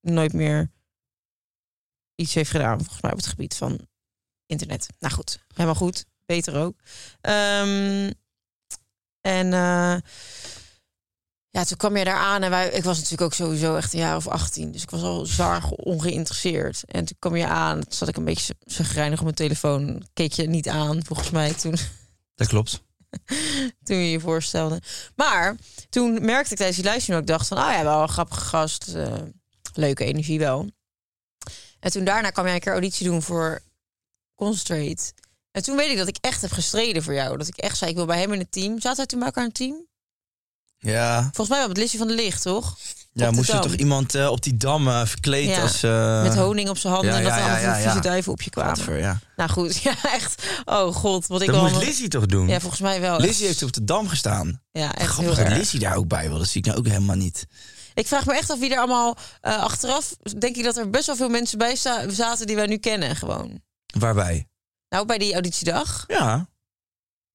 [0.00, 0.70] nooit meer
[2.14, 3.88] iets heeft gedaan, volgens mij op het gebied van
[4.46, 4.88] internet.
[4.98, 6.06] Nou goed, helemaal goed.
[6.26, 6.80] Beter ook.
[7.20, 8.12] Ehm,
[9.20, 9.96] en eh,
[11.50, 13.98] Ja, toen kwam je daar aan en wij, ik was natuurlijk ook sowieso echt een
[13.98, 14.72] jaar of 18.
[14.72, 16.82] Dus ik was al zwaar ge- ongeïnteresseerd.
[16.86, 20.06] En toen kwam je aan, toen zat ik een beetje zagrijnig op mijn telefoon.
[20.12, 21.74] Keek je niet aan, volgens mij, toen,
[22.34, 22.82] Dat klopt.
[23.84, 24.82] toen je je voorstelde.
[25.16, 25.56] Maar
[25.88, 27.56] toen merkte ik tijdens die dat ik dacht van...
[27.56, 29.12] ah ja, wel een grappige gast, eh,
[29.74, 30.70] leuke energie wel.
[31.80, 33.60] En toen daarna kwam jij een keer auditie doen voor
[34.34, 35.12] Concentrate.
[35.50, 37.36] En toen weet ik dat ik echt heb gestreden voor jou.
[37.36, 38.80] Dat ik echt zei, ik wil bij hem in het team.
[38.80, 39.86] Zaten wij toen bij elkaar in het team?
[40.78, 42.76] Ja, Volgens mij wel met Lissy van de Licht, toch?
[43.12, 45.82] ja moest er toch iemand eh, op die dam eh, verkleed Ja, als...
[45.82, 48.50] eh, Met honing op zijn handen ja, en dat er allemaal vieze duiven op je
[48.50, 48.76] kwamen.
[48.76, 49.18] Gadver, ja.
[49.36, 50.42] Nou goed, ja, echt.
[50.64, 51.70] Oh god, wat ik Dat wel...
[51.70, 52.48] moest Lizzie toch doen?
[52.48, 53.20] Ja, volgens mij wel.
[53.20, 54.62] Lizzie heeft op de dam gestaan.
[54.72, 55.56] Ja, echt Grappig heel dat.
[55.56, 56.38] Lizzie daar ook bij wil.
[56.38, 57.46] Dat zie ik nou ook helemaal niet.
[57.94, 60.16] Ik vraag me echt af wie er allemaal achteraf...
[60.38, 61.76] Denk ik dat er best wel veel mensen bij
[62.08, 63.60] zaten die wij nu kennen gewoon.
[63.98, 64.48] Waarbij?
[64.88, 66.04] Nou, bij die auditiedag.
[66.06, 66.48] Ja.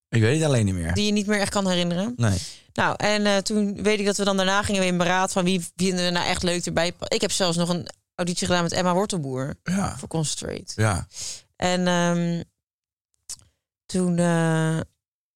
[0.08, 0.94] Ik weet het alleen niet meer.
[0.94, 2.12] Die je niet meer echt kan herinneren.
[2.16, 2.38] Nee.
[2.74, 5.44] Nou, en eh, toen weet ik dat we dan daarna gingen we in beraad van
[5.44, 6.92] wie vinden we nou echt leuk erbij.
[7.08, 9.98] Ik heb zelfs nog een auditie gedaan met Emma Wortelboer Ja.
[9.98, 10.72] voor Concentrate.
[10.76, 11.06] Ja.
[11.56, 12.42] En ehm,
[13.86, 14.80] toen eh,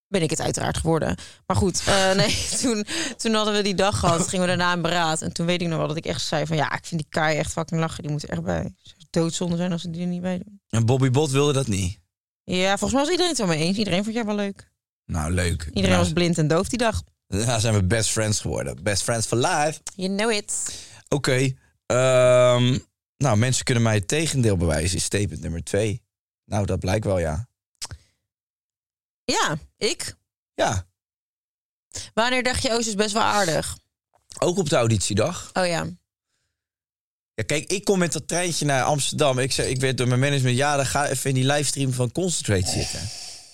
[0.09, 1.17] ben ik het uiteraard geworden.
[1.47, 4.29] Maar goed, eh, nee, toen, toen hadden we die dag gehad.
[4.29, 5.23] Gingen we daarna in beraad.
[5.23, 6.57] En toen weet ik nog wel dat ik echt zei van...
[6.57, 8.03] ja, ik vind die Kai echt fucking lachen.
[8.03, 8.75] Die moet er echt bij.
[9.11, 10.61] Doodzonde zijn als ze die er niet bij doen.
[10.69, 11.99] En Bobby Bot wilde dat niet.
[12.45, 13.77] Ja, volgens mij was iedereen het wel mee eens.
[13.77, 14.71] Iedereen vond jij wel leuk.
[15.05, 15.65] Nou, leuk.
[15.65, 17.03] Iedereen nou, was blind en doof die dag.
[17.29, 18.83] Nou zijn we best friends geworden.
[18.83, 19.81] Best friends for life.
[19.95, 20.79] You know it.
[21.09, 21.53] Oké.
[21.87, 22.79] ehm,
[23.17, 24.97] nou, mensen kunnen mij het tegendeel bewijzen.
[24.97, 26.03] Is statement nummer twee.
[26.45, 27.49] Nou, dat blijkt wel, ja.
[29.25, 30.15] Ja, ik.
[30.55, 30.87] Ja.
[32.15, 33.79] Wanneer dacht je, oh, ze is best wel aardig?
[34.39, 35.51] Ook op de auditiedag.
[35.53, 35.87] Oh ja.
[37.35, 39.39] Ja, kijk, ik kom met dat treintje naar Amsterdam.
[39.39, 42.13] Ik, zei, ik werd door mijn management, ja, dan ga even in die livestream van
[42.13, 43.01] Concentrate zitten.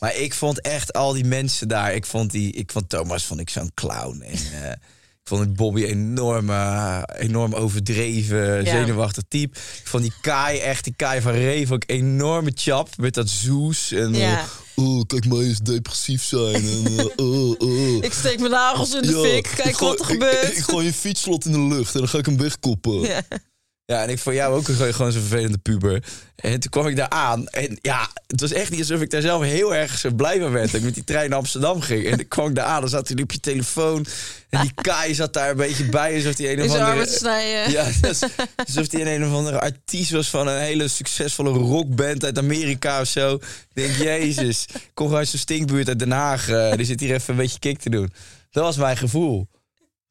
[0.05, 1.95] Maar ik vond echt al die mensen daar.
[1.95, 4.21] Ik vond, die, ik vond Thomas vond ik zo'n clown.
[4.21, 8.71] En eh, ik vond Bobby enorm, eh, enorm overdreven, Ja.
[8.71, 9.59] zenuwachtig type.
[9.59, 13.93] Ik vond die Kai echt, die Kai van Reef ook enorme chap met dat zoes.
[13.93, 14.39] En, Ja.
[14.41, 16.55] eh, oh, kijk mij eens depressief zijn.
[16.55, 18.03] En, oh, oh.
[18.05, 19.53] Ik steek mijn nagels in de Ja, fik.
[19.57, 20.43] Kijk gooi- wat er gebeurt.
[20.49, 23.01] Ik, ik gooi je fietsslot in de lucht en dan ga ik hem wegkoppen.
[23.01, 23.23] Ja.
[23.87, 26.03] Ja, en ik vond jou ook gewoon zo'n vervelende puber.
[26.37, 27.49] En toen kwam ik daar aan.
[27.49, 30.67] En ja, het was echt niet alsof ik daar zelf heel erg blij van werd.
[30.67, 32.07] Dat ik met die trein naar Amsterdam ging.
[32.07, 34.07] En toen kwam ik daar aan, dan zat hij op je telefoon.
[34.51, 36.15] En die Kai zat daar een beetje bij.
[36.15, 36.95] Alsof hij een of andere...
[37.71, 37.85] Ja,
[38.67, 43.01] alsof hij een, een of andere artiest was van een hele succesvolle rockband uit Amerika
[43.01, 43.35] of zo.
[43.35, 43.43] Ik
[43.75, 46.49] denk, jezus, ik kom gewoon uit zo'n stinkbuurt uit Den Haag.
[46.49, 48.13] eh, die zit hier even een beetje kick te doen.
[48.51, 49.49] Dat was mijn gevoel.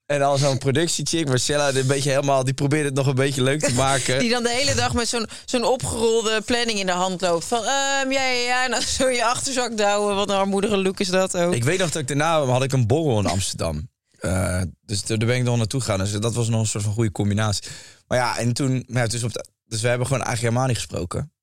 [0.06, 3.44] En al zo'n productiechick, Marcella, die een beetje helemaal, die probeerde het nog een beetje
[3.44, 4.20] leuk te maken.
[4.20, 7.46] Die dan de hele dag met zo'n zo'n opgerolde planning in de hand loopt.
[7.46, 8.64] Van, ehm, ja, ja, ja.
[8.66, 10.16] En dan zo je achterzak douwen.
[10.16, 11.54] Wat een armoedige look is dat ook.
[11.54, 13.90] Ik weet nog dat ik daarna had ik een borrel in Amsterdam.
[14.20, 16.00] Eh, dus daar ben ik nog naartoe gegaan.
[16.00, 17.72] Dus dat was nog een soort van goede combinatie.
[18.08, 20.84] Maar ja, en toen, ja, dus, op de- dus we hebben gewoon eigenlijk helemaal niet
[20.88, 21.34] gesproken.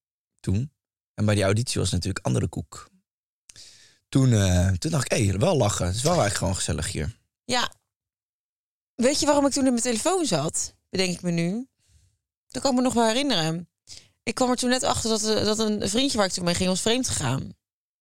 [0.41, 0.73] Toen.
[1.15, 2.89] En bij die auditie was het natuurlijk andere koek.
[4.09, 5.87] Toen, eh, toen dacht ik, hé, wel lachen.
[5.87, 7.17] Het is wel eigenlijk gewoon gezellig hier.
[7.45, 7.71] Ja.
[9.01, 10.75] Weet je waarom ik toen in mijn telefoon zat?
[10.91, 11.67] Bedenk ik me nu.
[12.49, 13.69] Dat kan ik me nog wel herinneren.
[14.23, 16.55] Ik kwam er toen net achter dat, eh, dat een vriendje waar ik toen mee
[16.55, 17.55] ging was vreemd gegaan.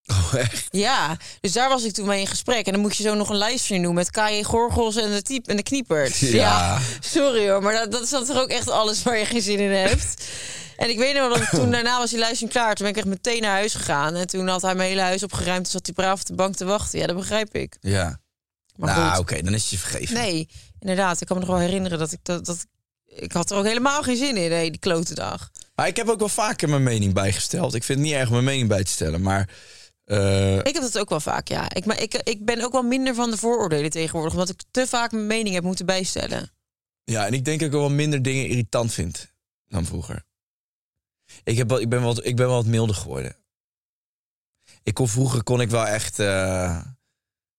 [0.06, 0.68] Oh, echt?
[0.72, 2.66] Ja, dus daar was ik toen mee in gesprek.
[2.66, 5.50] En dan moet je zo nog een livestream doen met Kai Gorgels en de, type
[5.50, 6.18] en de kniepert.
[6.18, 6.80] Ja.
[7.00, 9.60] sorry hoor, maar dat, dat is dan toch ook echt alles waar je geen zin
[9.60, 10.24] in hebt.
[10.78, 12.76] En ik weet nog wel dat toen daarna was die livestream klaar.
[12.76, 14.16] Toen ben ik echt meteen naar huis gegaan.
[14.16, 15.64] En toen had hij mijn hele huis opgeruimd.
[15.64, 17.00] Toen zat hij braaf op de bank te wachten.
[17.00, 17.78] Ja, dat begrijp ik.
[17.82, 18.20] Ja.
[18.76, 20.16] Maar nou, oké, dan is het je vergeven.
[20.16, 21.22] Nee, inderdaad.
[21.22, 22.66] Ik kan me nog wel herinneren dat ik dat, dat
[23.06, 25.52] ik had er ook helemaal geen zin in, nee, die klote dag.
[25.76, 27.74] Maar ik heb ook wel vaker mijn mening bijgesteld.
[27.74, 29.50] Ik vind het niet erg om mijn mening bij te stellen, maar...
[30.04, 31.74] eh, Ik heb dat ook wel vaak, ja.
[31.74, 34.88] Ik, maar ik, ik ben ook wel minder van de vooroordelen tegenwoordig, omdat ik te
[34.88, 36.52] vaak mijn mening heb moeten bijstellen.
[37.04, 39.34] Ja, en ik denk dat ik wel minder dingen irritant vind
[39.68, 40.26] dan vroeger.
[41.44, 43.36] Ik, heb wel, ik, ben, wel, ik ben wel wat milder geworden.
[44.84, 46.20] Ik kon, vroeger kon ik wel echt...
[46.20, 46.82] eh,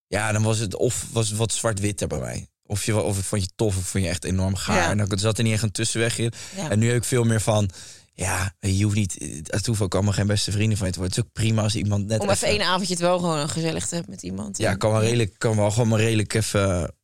[0.07, 2.50] ja, dan was het of was het wat zwart-witter bij mij.
[2.71, 4.77] Of, je, of ik vond je tof of vond je echt enorm gaar.
[4.77, 4.91] Ja.
[4.91, 6.33] En dan zat er niet echt een tussenweg in.
[6.57, 6.71] Ja.
[6.71, 7.71] En nu heb ik veel meer van...
[8.13, 9.43] Ja, je hoeft niet...
[9.47, 11.17] Het hoeft ook allemaal geen beste vrienden van je te worden.
[11.17, 13.87] Het is ook prima als iemand net Om even één avondje het wel gewoon gezellig
[13.87, 14.59] te hebben met iemand.
[14.59, 16.95] Ja, kan wel, redelijk, kan wel gewoon maar redelijk even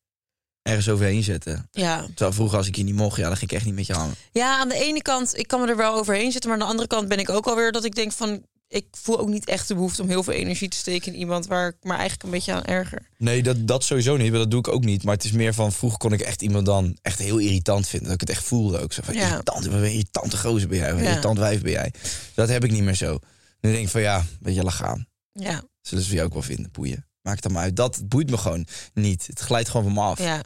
[0.63, 1.69] ergens overheen zetten.
[1.73, 2.07] Ja.
[2.07, 3.93] Terwijl vroeger als ik je niet mocht, ja, dan ging ik echt niet met je
[3.93, 4.15] hangen.
[4.33, 6.71] ja, aan de ene kant, ik kan me er wel overheen zitten, maar aan de
[6.71, 9.69] andere kant ben ik ook alweer dat ik denk van, ik voel ook niet echt
[9.69, 12.31] de behoefte om heel veel energie te steken in iemand waar ik me eigenlijk een
[12.31, 13.09] beetje aan erger.
[13.19, 15.03] Nee, dat, dat sowieso niet, dat doe ik ook niet.
[15.03, 18.09] Maar het is meer van vroeger kon ik echt iemand dan echt heel irritant vinden.
[18.09, 18.93] Dat ik het echt voelde ook.
[18.93, 19.29] Zo van, ja.
[19.29, 21.01] irritant, irritante gozer ben jij, ja.
[21.01, 21.93] irritant wijf ben jij.
[22.35, 23.19] Dat heb ik niet meer zo.
[23.61, 25.63] Nu denk ik van ja, weet je, laat aan Ja.
[25.81, 27.07] Zullen ze je ook wel vinden, boeien.
[27.23, 27.77] Maakt dan maar uit.
[27.77, 29.27] Dat boeit me gewoon niet.
[29.27, 30.19] Het glijdt gewoon van me af.
[30.19, 30.43] Ja.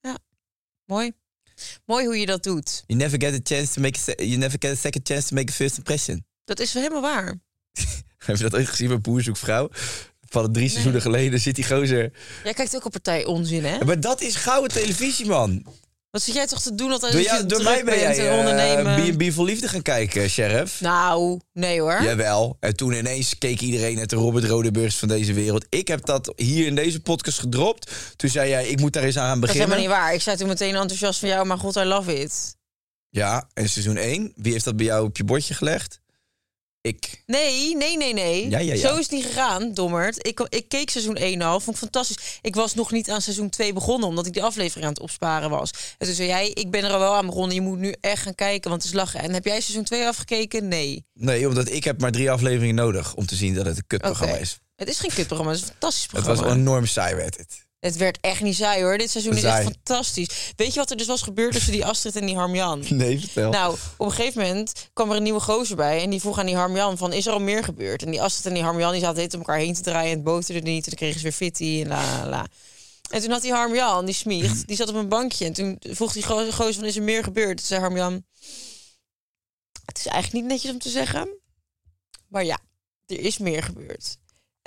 [0.00, 0.18] Ja,
[0.84, 1.12] mooi.
[1.84, 2.82] Mooi hoe je dat doet.
[2.86, 5.34] You never get a chance to make a you never get a second chance to
[5.34, 6.24] make a first impression.
[6.44, 7.34] Dat is helemaal waar.
[8.26, 9.68] Heb je dat ooit gezien bij Boer zoekt vrouw?
[10.28, 12.12] Van drie seizoenen geleden zit die gozer.
[12.44, 13.84] Jij kijkt ook op partij onzin, hè?
[13.84, 15.64] Maar dat is gouden televisie, man.
[16.10, 18.96] Wat zit jij toch te doen altijd Door, jou, door mij ben jij en ondernemen?
[18.96, 20.80] eh, B&B voor liefde gaan kijken, sheriff.
[20.80, 22.02] Nou, nee hoor.
[22.02, 22.56] Jawel.
[22.60, 25.66] En toen ineens keek iedereen naar de Robert Rodeburgs van deze wereld.
[25.68, 27.90] Ik heb dat hier in deze podcast gedropt.
[28.16, 29.76] Toen zei jij, ik moet daar eens aan gaan Dat is beginnen.
[29.76, 30.14] helemaal niet waar.
[30.14, 32.56] Ik zei toen meteen enthousiast van jou, maar god, I love it.
[33.10, 34.32] Ja, en seizoen 1.
[34.36, 36.00] Wie heeft dat bij jou op je bordje gelegd?
[36.80, 37.22] Ik.
[37.26, 38.50] Nee, nee, nee, nee.
[38.50, 38.80] Ja, ja, ja.
[38.80, 40.26] Zo is het niet gegaan, dommerd.
[40.26, 42.38] Ik, ik keek seizoen 1 al, vond ik fantastisch.
[42.42, 45.50] Ik was nog niet aan seizoen 2 begonnen, omdat ik die aflevering aan het opsparen
[45.50, 45.70] was.
[45.98, 48.22] En toen zei jij, ik ben er al wel aan begonnen, je moet nu echt
[48.22, 49.20] gaan kijken, want het is lachen.
[49.20, 50.68] En heb jij seizoen 2 afgekeken?
[50.68, 51.04] Nee.
[51.14, 54.32] Nee, omdat ik heb maar drie afleveringen nodig om te zien dat het een kutprogramma
[54.34, 54.42] Oké.
[54.42, 54.58] is.
[54.76, 56.42] Het is geen kutprogramma, het is een fantastisch Het programma.
[56.42, 57.66] was enorm saai, werd het.
[57.78, 58.98] Het werd echt niet saai hoor.
[58.98, 60.52] Dit seizoen is echt fantastisch.
[60.56, 62.84] Weet je wat er dus was gebeurd tussen die Astrid en die Harmjan?
[62.96, 63.50] Nee, vertel.
[63.50, 66.02] Nou, op een gegeven moment kwam er een nieuwe gozer bij...
[66.02, 68.02] en die vroeg aan die Harmjan van, is er al meer gebeurd?
[68.02, 70.10] En die Astrid en die Harmjan die zaten om elkaar heen te draaien...
[70.10, 72.46] en het boterde niet, en dan kregen ze weer fitty en la la la.
[73.10, 75.44] En toen had die Harmjan, die smiegt, die zat op een bankje...
[75.44, 77.56] en toen vroeg die go- gozer van, is er meer gebeurd?
[77.56, 78.24] Toen zei Harmjan...
[79.84, 81.28] Het is eigenlijk niet netjes om te zeggen...
[82.28, 82.58] maar ja,
[83.06, 84.16] er is meer gebeurd.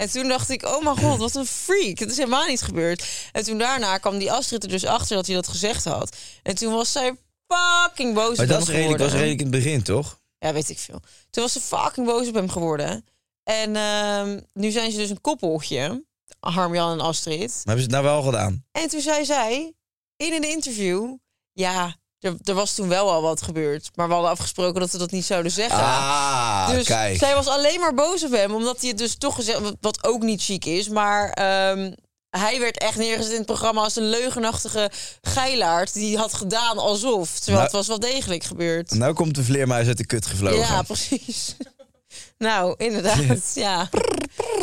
[0.02, 2.00] En toen dacht ik, oh mijn god, wat een freak.
[2.00, 3.30] Het is helemaal niet gebeurd.
[3.32, 6.18] En toen daarna kwam die Astrid er dus achter dat hij dat gezegd had.
[6.44, 7.16] En toen was zij
[7.48, 10.20] fucking boos maar op dat hem is redelijk, was redelijk in het begin, toch?
[10.38, 11.00] Ja, weet ik veel.
[11.30, 13.06] Toen was ze fucking boos op hem geworden.
[13.44, 16.06] En ehm, nu zijn ze dus een koppeltje.
[16.40, 17.40] Harmjan en Astrid.
[17.40, 18.66] Maar hebben ze het nou wel gedaan?
[18.72, 19.74] En toen zei zij
[20.18, 21.16] in een interview...
[21.54, 23.90] Ja, er, er was toen wel al wat gebeurd.
[23.96, 25.80] Maar we hadden afgesproken dat we dat niet zouden zeggen.
[25.80, 27.18] Ah, dus kijk.
[27.18, 28.54] zij was alleen maar boos op hem.
[28.54, 29.60] Omdat hij het dus toch gezegd...
[29.82, 30.90] wat- ook niet chic is.
[30.90, 31.92] Maar ehm,
[32.30, 33.82] hij werd echt neergezet in het programma...
[33.82, 35.94] als een leugenachtige geilaard.
[35.94, 37.30] Die had gedaan alsof.
[37.34, 38.92] Terwijl Nou- het was wel degelijk gebeurd.
[38.94, 40.60] Nou komt de vleermuis uit de kut gevlogen.
[40.60, 41.56] Ja, precies.
[42.38, 43.52] nou, inderdaad.
[43.56, 43.90] ja.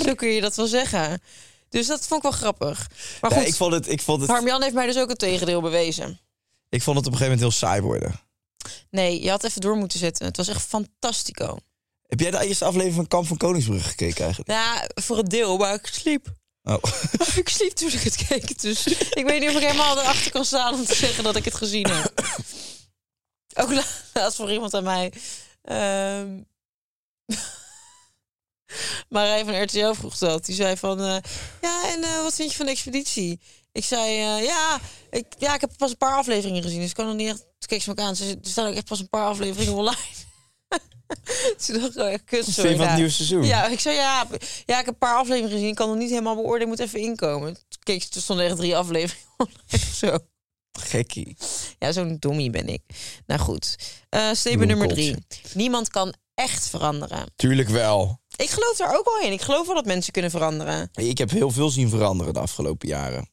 [0.04, 1.22] Zo kun je dat wel zeggen.
[1.68, 2.86] Dus dat vond ik wel grappig.
[3.20, 5.18] Maar Ja, goed, ik, vond het, ik, vond het, Harmjan heeft mij dus ook het
[5.18, 6.20] tegendeel bewezen.
[6.68, 8.20] Ik vond het op een gegeven moment heel saai worden.
[8.90, 10.26] Nee, je had even door moeten zetten.
[10.26, 11.58] Het was echt fantastico.
[12.06, 14.50] Heb jij de eerste aflevering van Kamp van Koningsbrug gekeken eigenlijk?
[14.50, 16.26] Ja, voor een deel, maar ik sliep.
[16.62, 16.82] Oh.
[17.36, 18.60] ik sliep toen ik het keek.
[18.60, 21.44] Dus ik weet niet of ik helemaal erachter kan staan om te zeggen dat ik
[21.44, 22.12] het gezien heb.
[23.60, 25.12] Ook la- laatst voor iemand aan mij.
[25.62, 26.40] ehm
[29.08, 30.44] Marij van RTL vroeg dat.
[30.44, 31.16] Die zei van, eh,
[31.60, 33.40] ja, en eh, wat vind je van de expeditie?
[33.72, 34.80] Ik zei, eh, ja,
[35.18, 36.80] ik, ja, ik heb pas een paar afleveringen gezien.
[36.80, 37.38] Dus ik kan nog niet echt...
[37.38, 38.16] Toen keek ze me ook aan.
[38.16, 39.96] Ze er staan ook echt pas een paar afleveringen online.
[41.66, 42.94] Toen dacht oh, echt kut, Vind je Ja.
[42.94, 43.44] nieuwe seizoen?
[43.44, 44.26] Ja, ik zei, ja,
[44.66, 45.68] ja, ik heb een paar afleveringen gezien.
[45.68, 46.62] Ik kan nog niet helemaal beoordelen.
[46.72, 47.54] Ik moet even inkomen.
[47.54, 50.18] Toen keek ze, er stonden echt drie afleveringen online of zo.
[50.80, 51.36] Gekkie.
[51.78, 52.82] Ja, zo'n dommie ben ik.
[53.26, 53.76] Nou goed.
[54.32, 55.16] Statement een nummer drie.
[55.54, 57.32] Niemand kan echt veranderen.
[57.36, 58.20] Tuurlijk wel.
[58.36, 59.32] Ik geloof daar ook wel in.
[59.32, 60.88] Ik geloof wel dat mensen kunnen veranderen.
[60.94, 63.30] Ik heb heel veel zien veranderen de afgelopen jaren.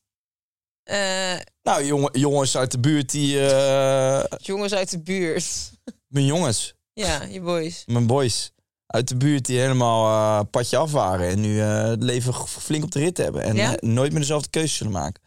[0.86, 3.48] Eh, Nou, jongen, jongens uit de buurt die...
[3.50, 5.71] eh, jongens uit de buurt.
[6.08, 7.84] mijn jongens, Ja, je boys.
[7.86, 8.52] mijn boys
[8.86, 10.06] uit de buurt die helemaal
[10.39, 11.28] eh padje af waren.
[11.30, 13.43] En nu het leven flink op de rit hebben.
[13.43, 13.78] En Ja?
[13.80, 15.21] nooit meer dezelfde keuze zullen maken.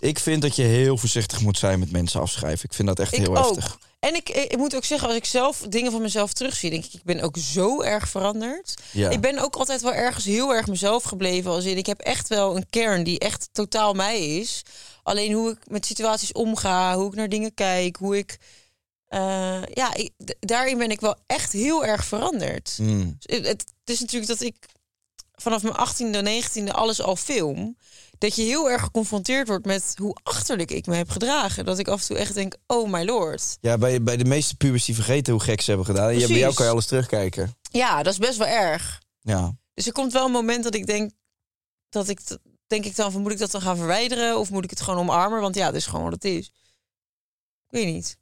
[0.00, 2.64] Ik vind dat je heel voorzichtig moet zijn met mensen afschrijven.
[2.64, 3.44] Ik vind dat echt Ik heel ook.
[3.56, 3.78] heftig.
[4.04, 6.92] En ik, ik moet ook zeggen, als ik zelf dingen van mezelf terugzie, denk ik,
[6.92, 8.74] ik ben ook zo erg veranderd.
[8.92, 9.10] Ja.
[9.10, 11.50] Ik ben ook altijd wel ergens heel erg mezelf gebleven.
[11.50, 14.62] Als in, ik heb echt wel een kern die echt totaal mij is.
[15.02, 18.38] Alleen hoe ik met situaties omga, hoe ik naar dingen kijk, hoe ik.
[19.08, 20.10] eh, ja, ik,
[20.40, 22.76] daarin ben ik wel echt heel erg veranderd.
[22.80, 23.16] Mm.
[23.20, 24.54] Het, het is natuurlijk dat ik
[25.42, 27.76] vanaf mijn 18e, 19e alles al film.
[28.18, 31.64] Dat je heel erg geconfronteerd wordt met hoe achterlijk ik me heb gedragen.
[31.64, 33.58] Dat ik af en toe echt denk, oh my lord.
[33.60, 36.08] Ja, bij, bij de meeste pubers die vergeten hoe gek ze hebben gedaan.
[36.08, 37.56] En je, bij jou kan je alles terugkijken.
[37.70, 39.02] Ja, dat is best wel erg.
[39.20, 39.56] Ja.
[39.74, 41.10] Dus er komt wel een moment dat ik denk
[41.88, 42.20] dat ik
[42.66, 45.00] denk ik dan van moet ik dat dan gaan verwijderen of moet ik het gewoon
[45.00, 45.40] omarmen?
[45.40, 46.46] Want ja, het is gewoon wat het is.
[47.66, 48.16] Ik weet niet.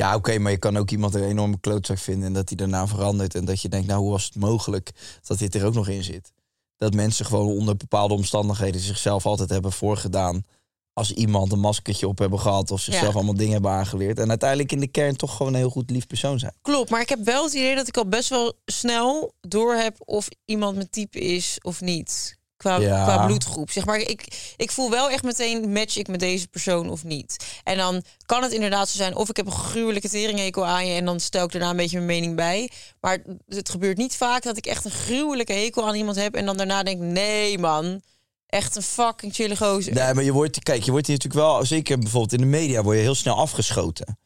[0.00, 2.86] Ja, oké, maar je kan ook iemand een enorme klootzak vinden en dat hij daarna
[2.86, 3.34] verandert.
[3.34, 4.90] En dat je denkt, nou, hoe was het mogelijk
[5.26, 6.32] dat dit er ook nog in zit?
[6.76, 10.44] Dat mensen gewoon onder bepaalde omstandigheden zichzelf altijd hebben voorgedaan.
[10.92, 13.14] Als iemand een maskertje op hebben gehad of zichzelf Ja.
[13.14, 14.18] allemaal dingen hebben aangeleerd.
[14.18, 16.54] En uiteindelijk in de kern toch gewoon een heel goed lief persoon zijn.
[16.62, 19.96] Klopt, maar ik heb wel het idee dat ik al best wel snel door heb
[19.98, 22.38] of iemand mijn type is of niet.
[22.60, 23.02] Qua, Ja.
[23.04, 23.70] qua bloedgroep.
[23.70, 27.36] Zeg maar, ik, ik voel wel echt meteen match ik met deze persoon of niet.
[27.64, 30.94] En dan kan het inderdaad zo zijn of ik heb een gruwelijke teringhekel aan je
[30.94, 32.70] en dan stel ik daarna een beetje mijn mening bij.
[33.00, 33.18] Maar
[33.48, 36.56] het gebeurt niet vaak dat ik echt een gruwelijke hekel aan iemand heb en dan
[36.56, 38.00] daarna denk nee man.
[38.46, 39.92] Echt een fucking chille gozer.
[39.94, 42.82] Nee, maar je wordt, kijk, je wordt hier natuurlijk wel, zeker bijvoorbeeld in de media,
[42.82, 44.18] word je heel snel afgeschoten.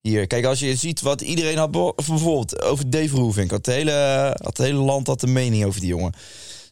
[0.00, 3.50] Hier, kijk, als je ziet wat iedereen had, be- bijvoorbeeld over Dave Roelvink.
[3.50, 3.92] Had het hele,
[4.42, 6.12] had het hele land had een mening over die jongen.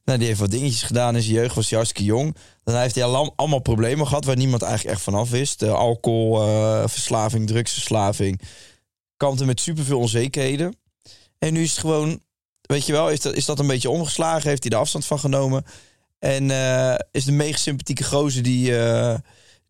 [0.08, 2.36] Nou, die heeft wat dingetjes gedaan in zijn jeugd, was hij hartstikke jong.
[2.64, 5.62] Dan heeft hij al- allemaal problemen gehad waar niemand eigenlijk echt vanaf wist.
[5.62, 8.40] Uh, alcohol, eh, verslaving, drugsverslaving.
[9.16, 10.76] Kampte met superveel onzekerheden.
[11.38, 12.20] En nu is het gewoon,
[12.60, 14.48] weet je wel, is dat, is dat een beetje omgeslagen.
[14.48, 15.64] Heeft hij er afstand van genomen.
[16.18, 19.14] En eh, is de mega sympathieke gozer die, eh,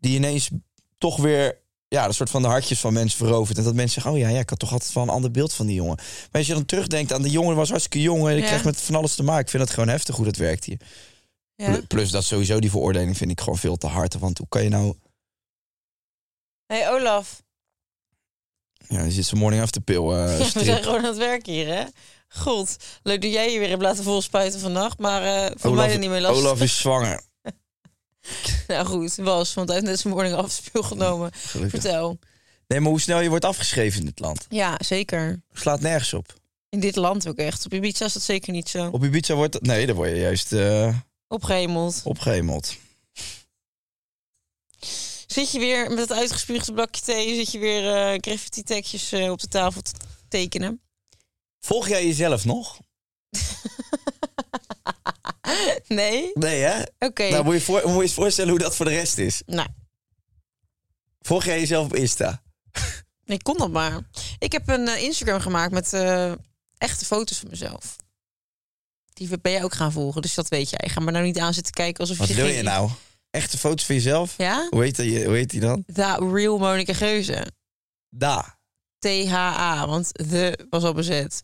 [0.01, 0.51] die ineens
[0.99, 3.59] toch weer ja, een soort van de hartjes van mensen verovert.
[3.59, 5.53] En dat mensen zeggen, oh ja, ja, ik had toch altijd wel een ander beeld
[5.53, 5.97] van die jongen.
[5.97, 8.29] Maar als je dan terugdenkt aan de jongen, was hartstikke jong.
[8.29, 8.49] En ik Ja.
[8.49, 9.43] kreeg met van alles te maken.
[9.45, 10.81] Ik vind het gewoon heftig hoe dat werkt hier.
[11.55, 11.73] Ja.
[11.77, 14.19] Pl- Plus dat sowieso die veroordeling vind ik gewoon veel te hard.
[14.19, 14.95] Want hoe kan je nou...
[16.67, 17.43] hey Olaf,
[18.89, 21.67] Ja, je zit zo'n morning after pill eh, we zijn gewoon aan het werk hier,
[21.67, 21.85] hè?
[22.29, 25.99] God, leuk dat jij je weer hebt laten volspuiten vannacht, maar eh voor mij er
[25.99, 26.41] niet meer last.
[26.41, 27.23] Olaf is zwanger.
[28.69, 31.33] Nou goed, was, want hij heeft net zijn morning afspeel genomen.
[31.33, 31.81] Gelukkig.
[31.81, 32.19] Vertel.
[32.67, 34.47] Nee, maar hoe snel je wordt afgeschreven in dit land.
[34.49, 35.43] Ja, zeker.
[35.53, 36.35] Slaat nergens op.
[36.69, 37.65] In dit land ook echt.
[37.65, 38.89] Op Ibiza is dat zeker niet zo.
[38.93, 39.61] Op Ibiza wordt.
[39.63, 40.97] Nee, dan word je juist eh,
[41.29, 42.01] Opgehemeld.
[42.05, 42.77] opgehemeld.
[45.27, 49.31] Zit je weer met het uitgespuugde blokje thee, zit je weer eh graffiti tekstjes eh,
[49.31, 49.93] op de tafel te
[50.29, 50.81] tekenen?
[51.61, 52.79] Volg jij jezelf nog?
[55.89, 56.31] Nee?
[56.35, 56.83] Nee, hè?
[56.99, 57.29] Oké.
[57.29, 59.43] Nou, moet je, voor, moet je eens voorstellen hoe dat voor de rest is.
[59.47, 59.69] Nou,
[61.21, 62.43] Volg jij jezelf op Insta?
[63.25, 64.01] ik kon dat maar.
[64.39, 66.33] Ik heb een eh, Instagram gemaakt met eh,
[66.79, 67.97] echte foto's van mezelf.
[69.13, 70.89] Die ben jij ook gaan volgen, dus dat weet jij.
[70.89, 72.91] Ga maar nou niet aan zitten kijken alsof Wat je wil geen- je nou?
[73.31, 74.35] Echte foto's van jezelf?
[74.37, 74.67] Ja?
[74.71, 75.83] Hoe heet, die, hoe heet die dan?
[75.87, 77.47] Da Real Monica Geuze.
[78.09, 78.59] Da.
[78.99, 81.43] THA, want de was al bezet.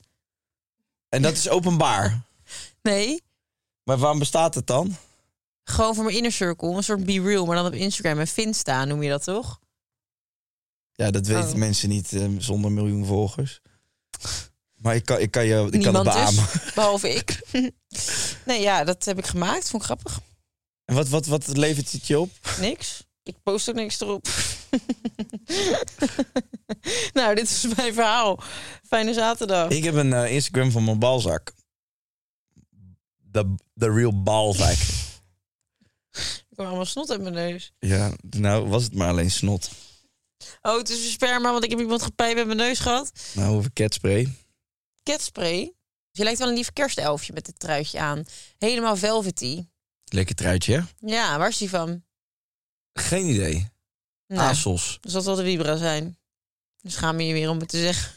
[1.08, 2.20] En dat is openbaar.
[2.82, 3.22] Nee,
[3.84, 4.96] Maar waarom bestaat het dan?
[5.64, 6.68] gewoon voor mijn inner circle.
[6.76, 8.18] Een soort Be Real, maar dan op Instagram.
[8.18, 9.60] En Finsta noem je dat toch?
[10.92, 11.54] Ja, dat weten Oh.
[11.54, 13.60] mensen niet eh, zonder miljoen volgers.
[14.74, 16.44] Maar ik kan, ik kan, je, ik kan het Niemand beamen.
[16.52, 17.40] dus, behalve ik.
[18.44, 19.70] nee, ja, dat heb ik gemaakt.
[19.70, 20.20] Vond ik grappig.
[20.84, 22.30] En wat, wat, wat levert het je op?
[22.60, 23.04] Niks.
[23.22, 24.26] Ik post ook niks erop.
[27.12, 28.42] nou, dit is mijn verhaal.
[28.88, 29.70] Fijne zaterdag.
[29.70, 31.52] Ik heb een eh, Instagram van mijn balzak.
[33.34, 34.76] De, de real balzak.
[36.12, 37.72] Ik heb allemaal snot uit mijn neus.
[37.78, 39.70] ja, nou was het maar alleen snot.
[40.62, 43.12] Oh, het is sperma, want ik heb iemand gepijpt met mijn neus gehad.
[43.32, 44.32] Nou, over catspray.
[45.02, 45.60] Catspray.
[45.60, 45.72] Dus
[46.10, 48.24] je lijkt wel een lief kerstelfje met dit truitje aan.
[48.58, 49.66] Helemaal velvety.
[50.04, 51.08] Lekker truitje, hè?
[51.10, 52.04] Ja, waar is die van?
[52.92, 53.68] Geen idee.
[54.26, 54.98] Nou, Asos.
[55.00, 56.18] Dus dat zal de Vibra zijn.
[56.80, 58.13] Dus schaam je je weer om het te zeggen.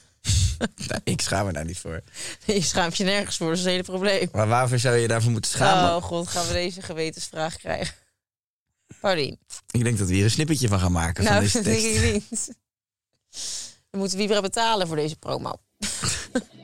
[0.88, 2.02] Nou, ik schaam me daar niet voor.
[2.46, 4.30] Je schaamt je nergens voor, dat is het hele probleem.
[4.32, 5.96] Maar waarvoor zou je daarvoor moeten schamen?
[5.96, 7.96] Oh god, gaan we deze gewetensvraag krijgen.
[9.00, 9.39] Paulien.
[9.72, 11.84] Ik denk dat we hier een snippertje van gaan maken van Nou, deze dat denk
[11.84, 12.56] ik niet.
[13.89, 15.54] Dan moeten Vibra betalen voor deze promo.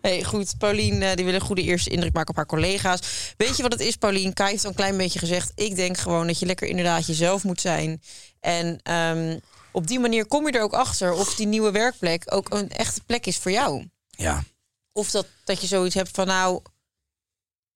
[0.00, 3.00] Hey, goed, Paulien eh, die wil een goede eerste indruk maken op haar collega's.
[3.36, 4.32] Weet je wat het is, Paulien?
[4.32, 5.52] Kai heeft al een klein beetje gezegd.
[5.54, 8.02] Ik denk gewoon dat je lekker inderdaad jezelf moet zijn.
[8.40, 9.38] En ehm,
[9.72, 13.00] op die manier kom je er ook achter of die nieuwe werkplek ook een echte
[13.04, 13.88] plek is voor jou.
[14.10, 14.42] Ja,
[14.92, 16.62] Of dat, dat je zoiets hebt van nou,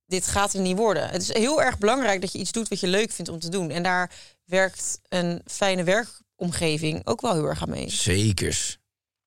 [0.06, 1.08] dit gaat er niet worden.
[1.08, 3.48] Het is heel erg belangrijk dat je iets doet wat je leuk vindt om te
[3.48, 3.70] doen.
[3.70, 4.10] En daar
[4.44, 7.90] werkt een fijne werkomgeving ook wel heel erg aan mee.
[7.90, 8.78] zekers.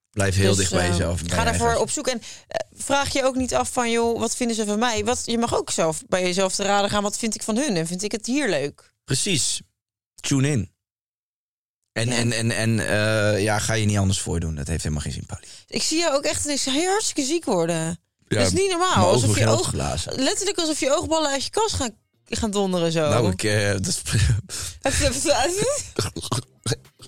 [0.09, 1.23] Blijf heel Dus, dicht bij eh, jezelf.
[1.23, 2.07] bij Ga daarvoor op zoek.
[2.07, 5.05] En eh, vraag je ook niet af van, joh, wat vinden ze van mij?
[5.05, 7.75] Wat, je mag ook zelf bij jezelf te raden gaan, wat vind ik van hun?
[7.75, 8.93] En vind ik het hier leuk?
[9.03, 9.61] Precies.
[10.15, 10.71] Tune in.
[11.97, 14.55] En, en, en, en eh, ja, ga je niet anders voordoen.
[14.55, 15.47] Dat heeft helemaal geen zin, Paulie.
[15.67, 17.75] Ik zie jou ook echt ineens heel hartstikke ziek worden.
[18.27, 19.07] Ja, dat is niet normaal.
[19.07, 19.71] Alsof je oog,
[20.15, 21.89] letterlijk alsof je oogballen uit je kast gaan,
[22.25, 23.09] gaan donderen zo.
[23.09, 24.01] Nou, ik, eh, dat is-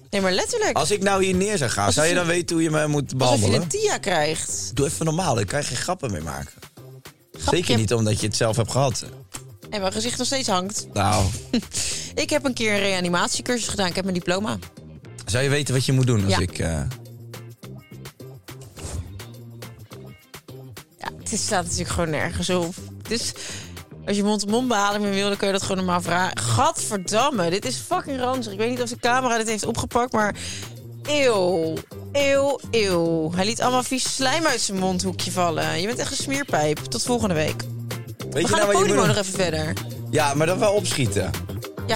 [0.10, 0.78] Nee, maar letterlijk.
[0.78, 2.88] Als ik nou hier neer zou gaan, Alsof zou je dan weten hoe je me
[2.88, 3.62] moet Alsof je behandelen?
[3.62, 4.72] een TIA krijgt.
[4.74, 6.52] Doe even normaal, ik kan je geen grappen mee maken.
[7.32, 7.56] Grapje.
[7.58, 9.04] Zeker niet omdat je het zelf hebt gehad.
[9.70, 10.88] En mijn gezicht nog steeds hangt.
[10.94, 11.26] Nou,
[12.16, 13.88] Ik heb een keer een reanimatiecursus gedaan.
[13.88, 14.58] Ik heb mijn diploma.
[15.26, 16.40] zou je weten wat je moet doen als Ja.
[16.40, 16.60] ik...
[16.60, 16.82] eh,
[20.98, 22.74] Ja, het staat natuurlijk gewoon nergens op.
[23.08, 23.34] Dus
[24.06, 24.68] als je mond-to-mond
[25.02, 26.38] wil, dan kun je dat gewoon normaal vragen.
[26.38, 28.52] Gadverdamme, dit is fucking ranzig.
[28.54, 30.36] Ik weet niet of de camera dit heeft opgepakt, maar...
[31.04, 31.74] Eeuw,
[32.12, 33.32] eeuw, eeuw.
[33.36, 35.82] Hij liet allemaal vies slijm uit zijn mondhoekje vallen.
[35.82, 36.78] Je bent echt een smeerpijp.
[36.78, 37.64] Tot volgende week.
[38.30, 39.74] Weet we gaan nou de Podimo nog even verder.
[40.10, 41.32] Ja, maar dan wel opschieten.
[41.88, 41.96] Ja.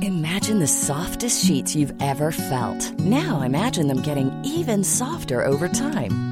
[0.00, 2.92] Imagine the softest sheets you've ever felt.
[2.98, 6.31] Now imagine them getting even softer over time.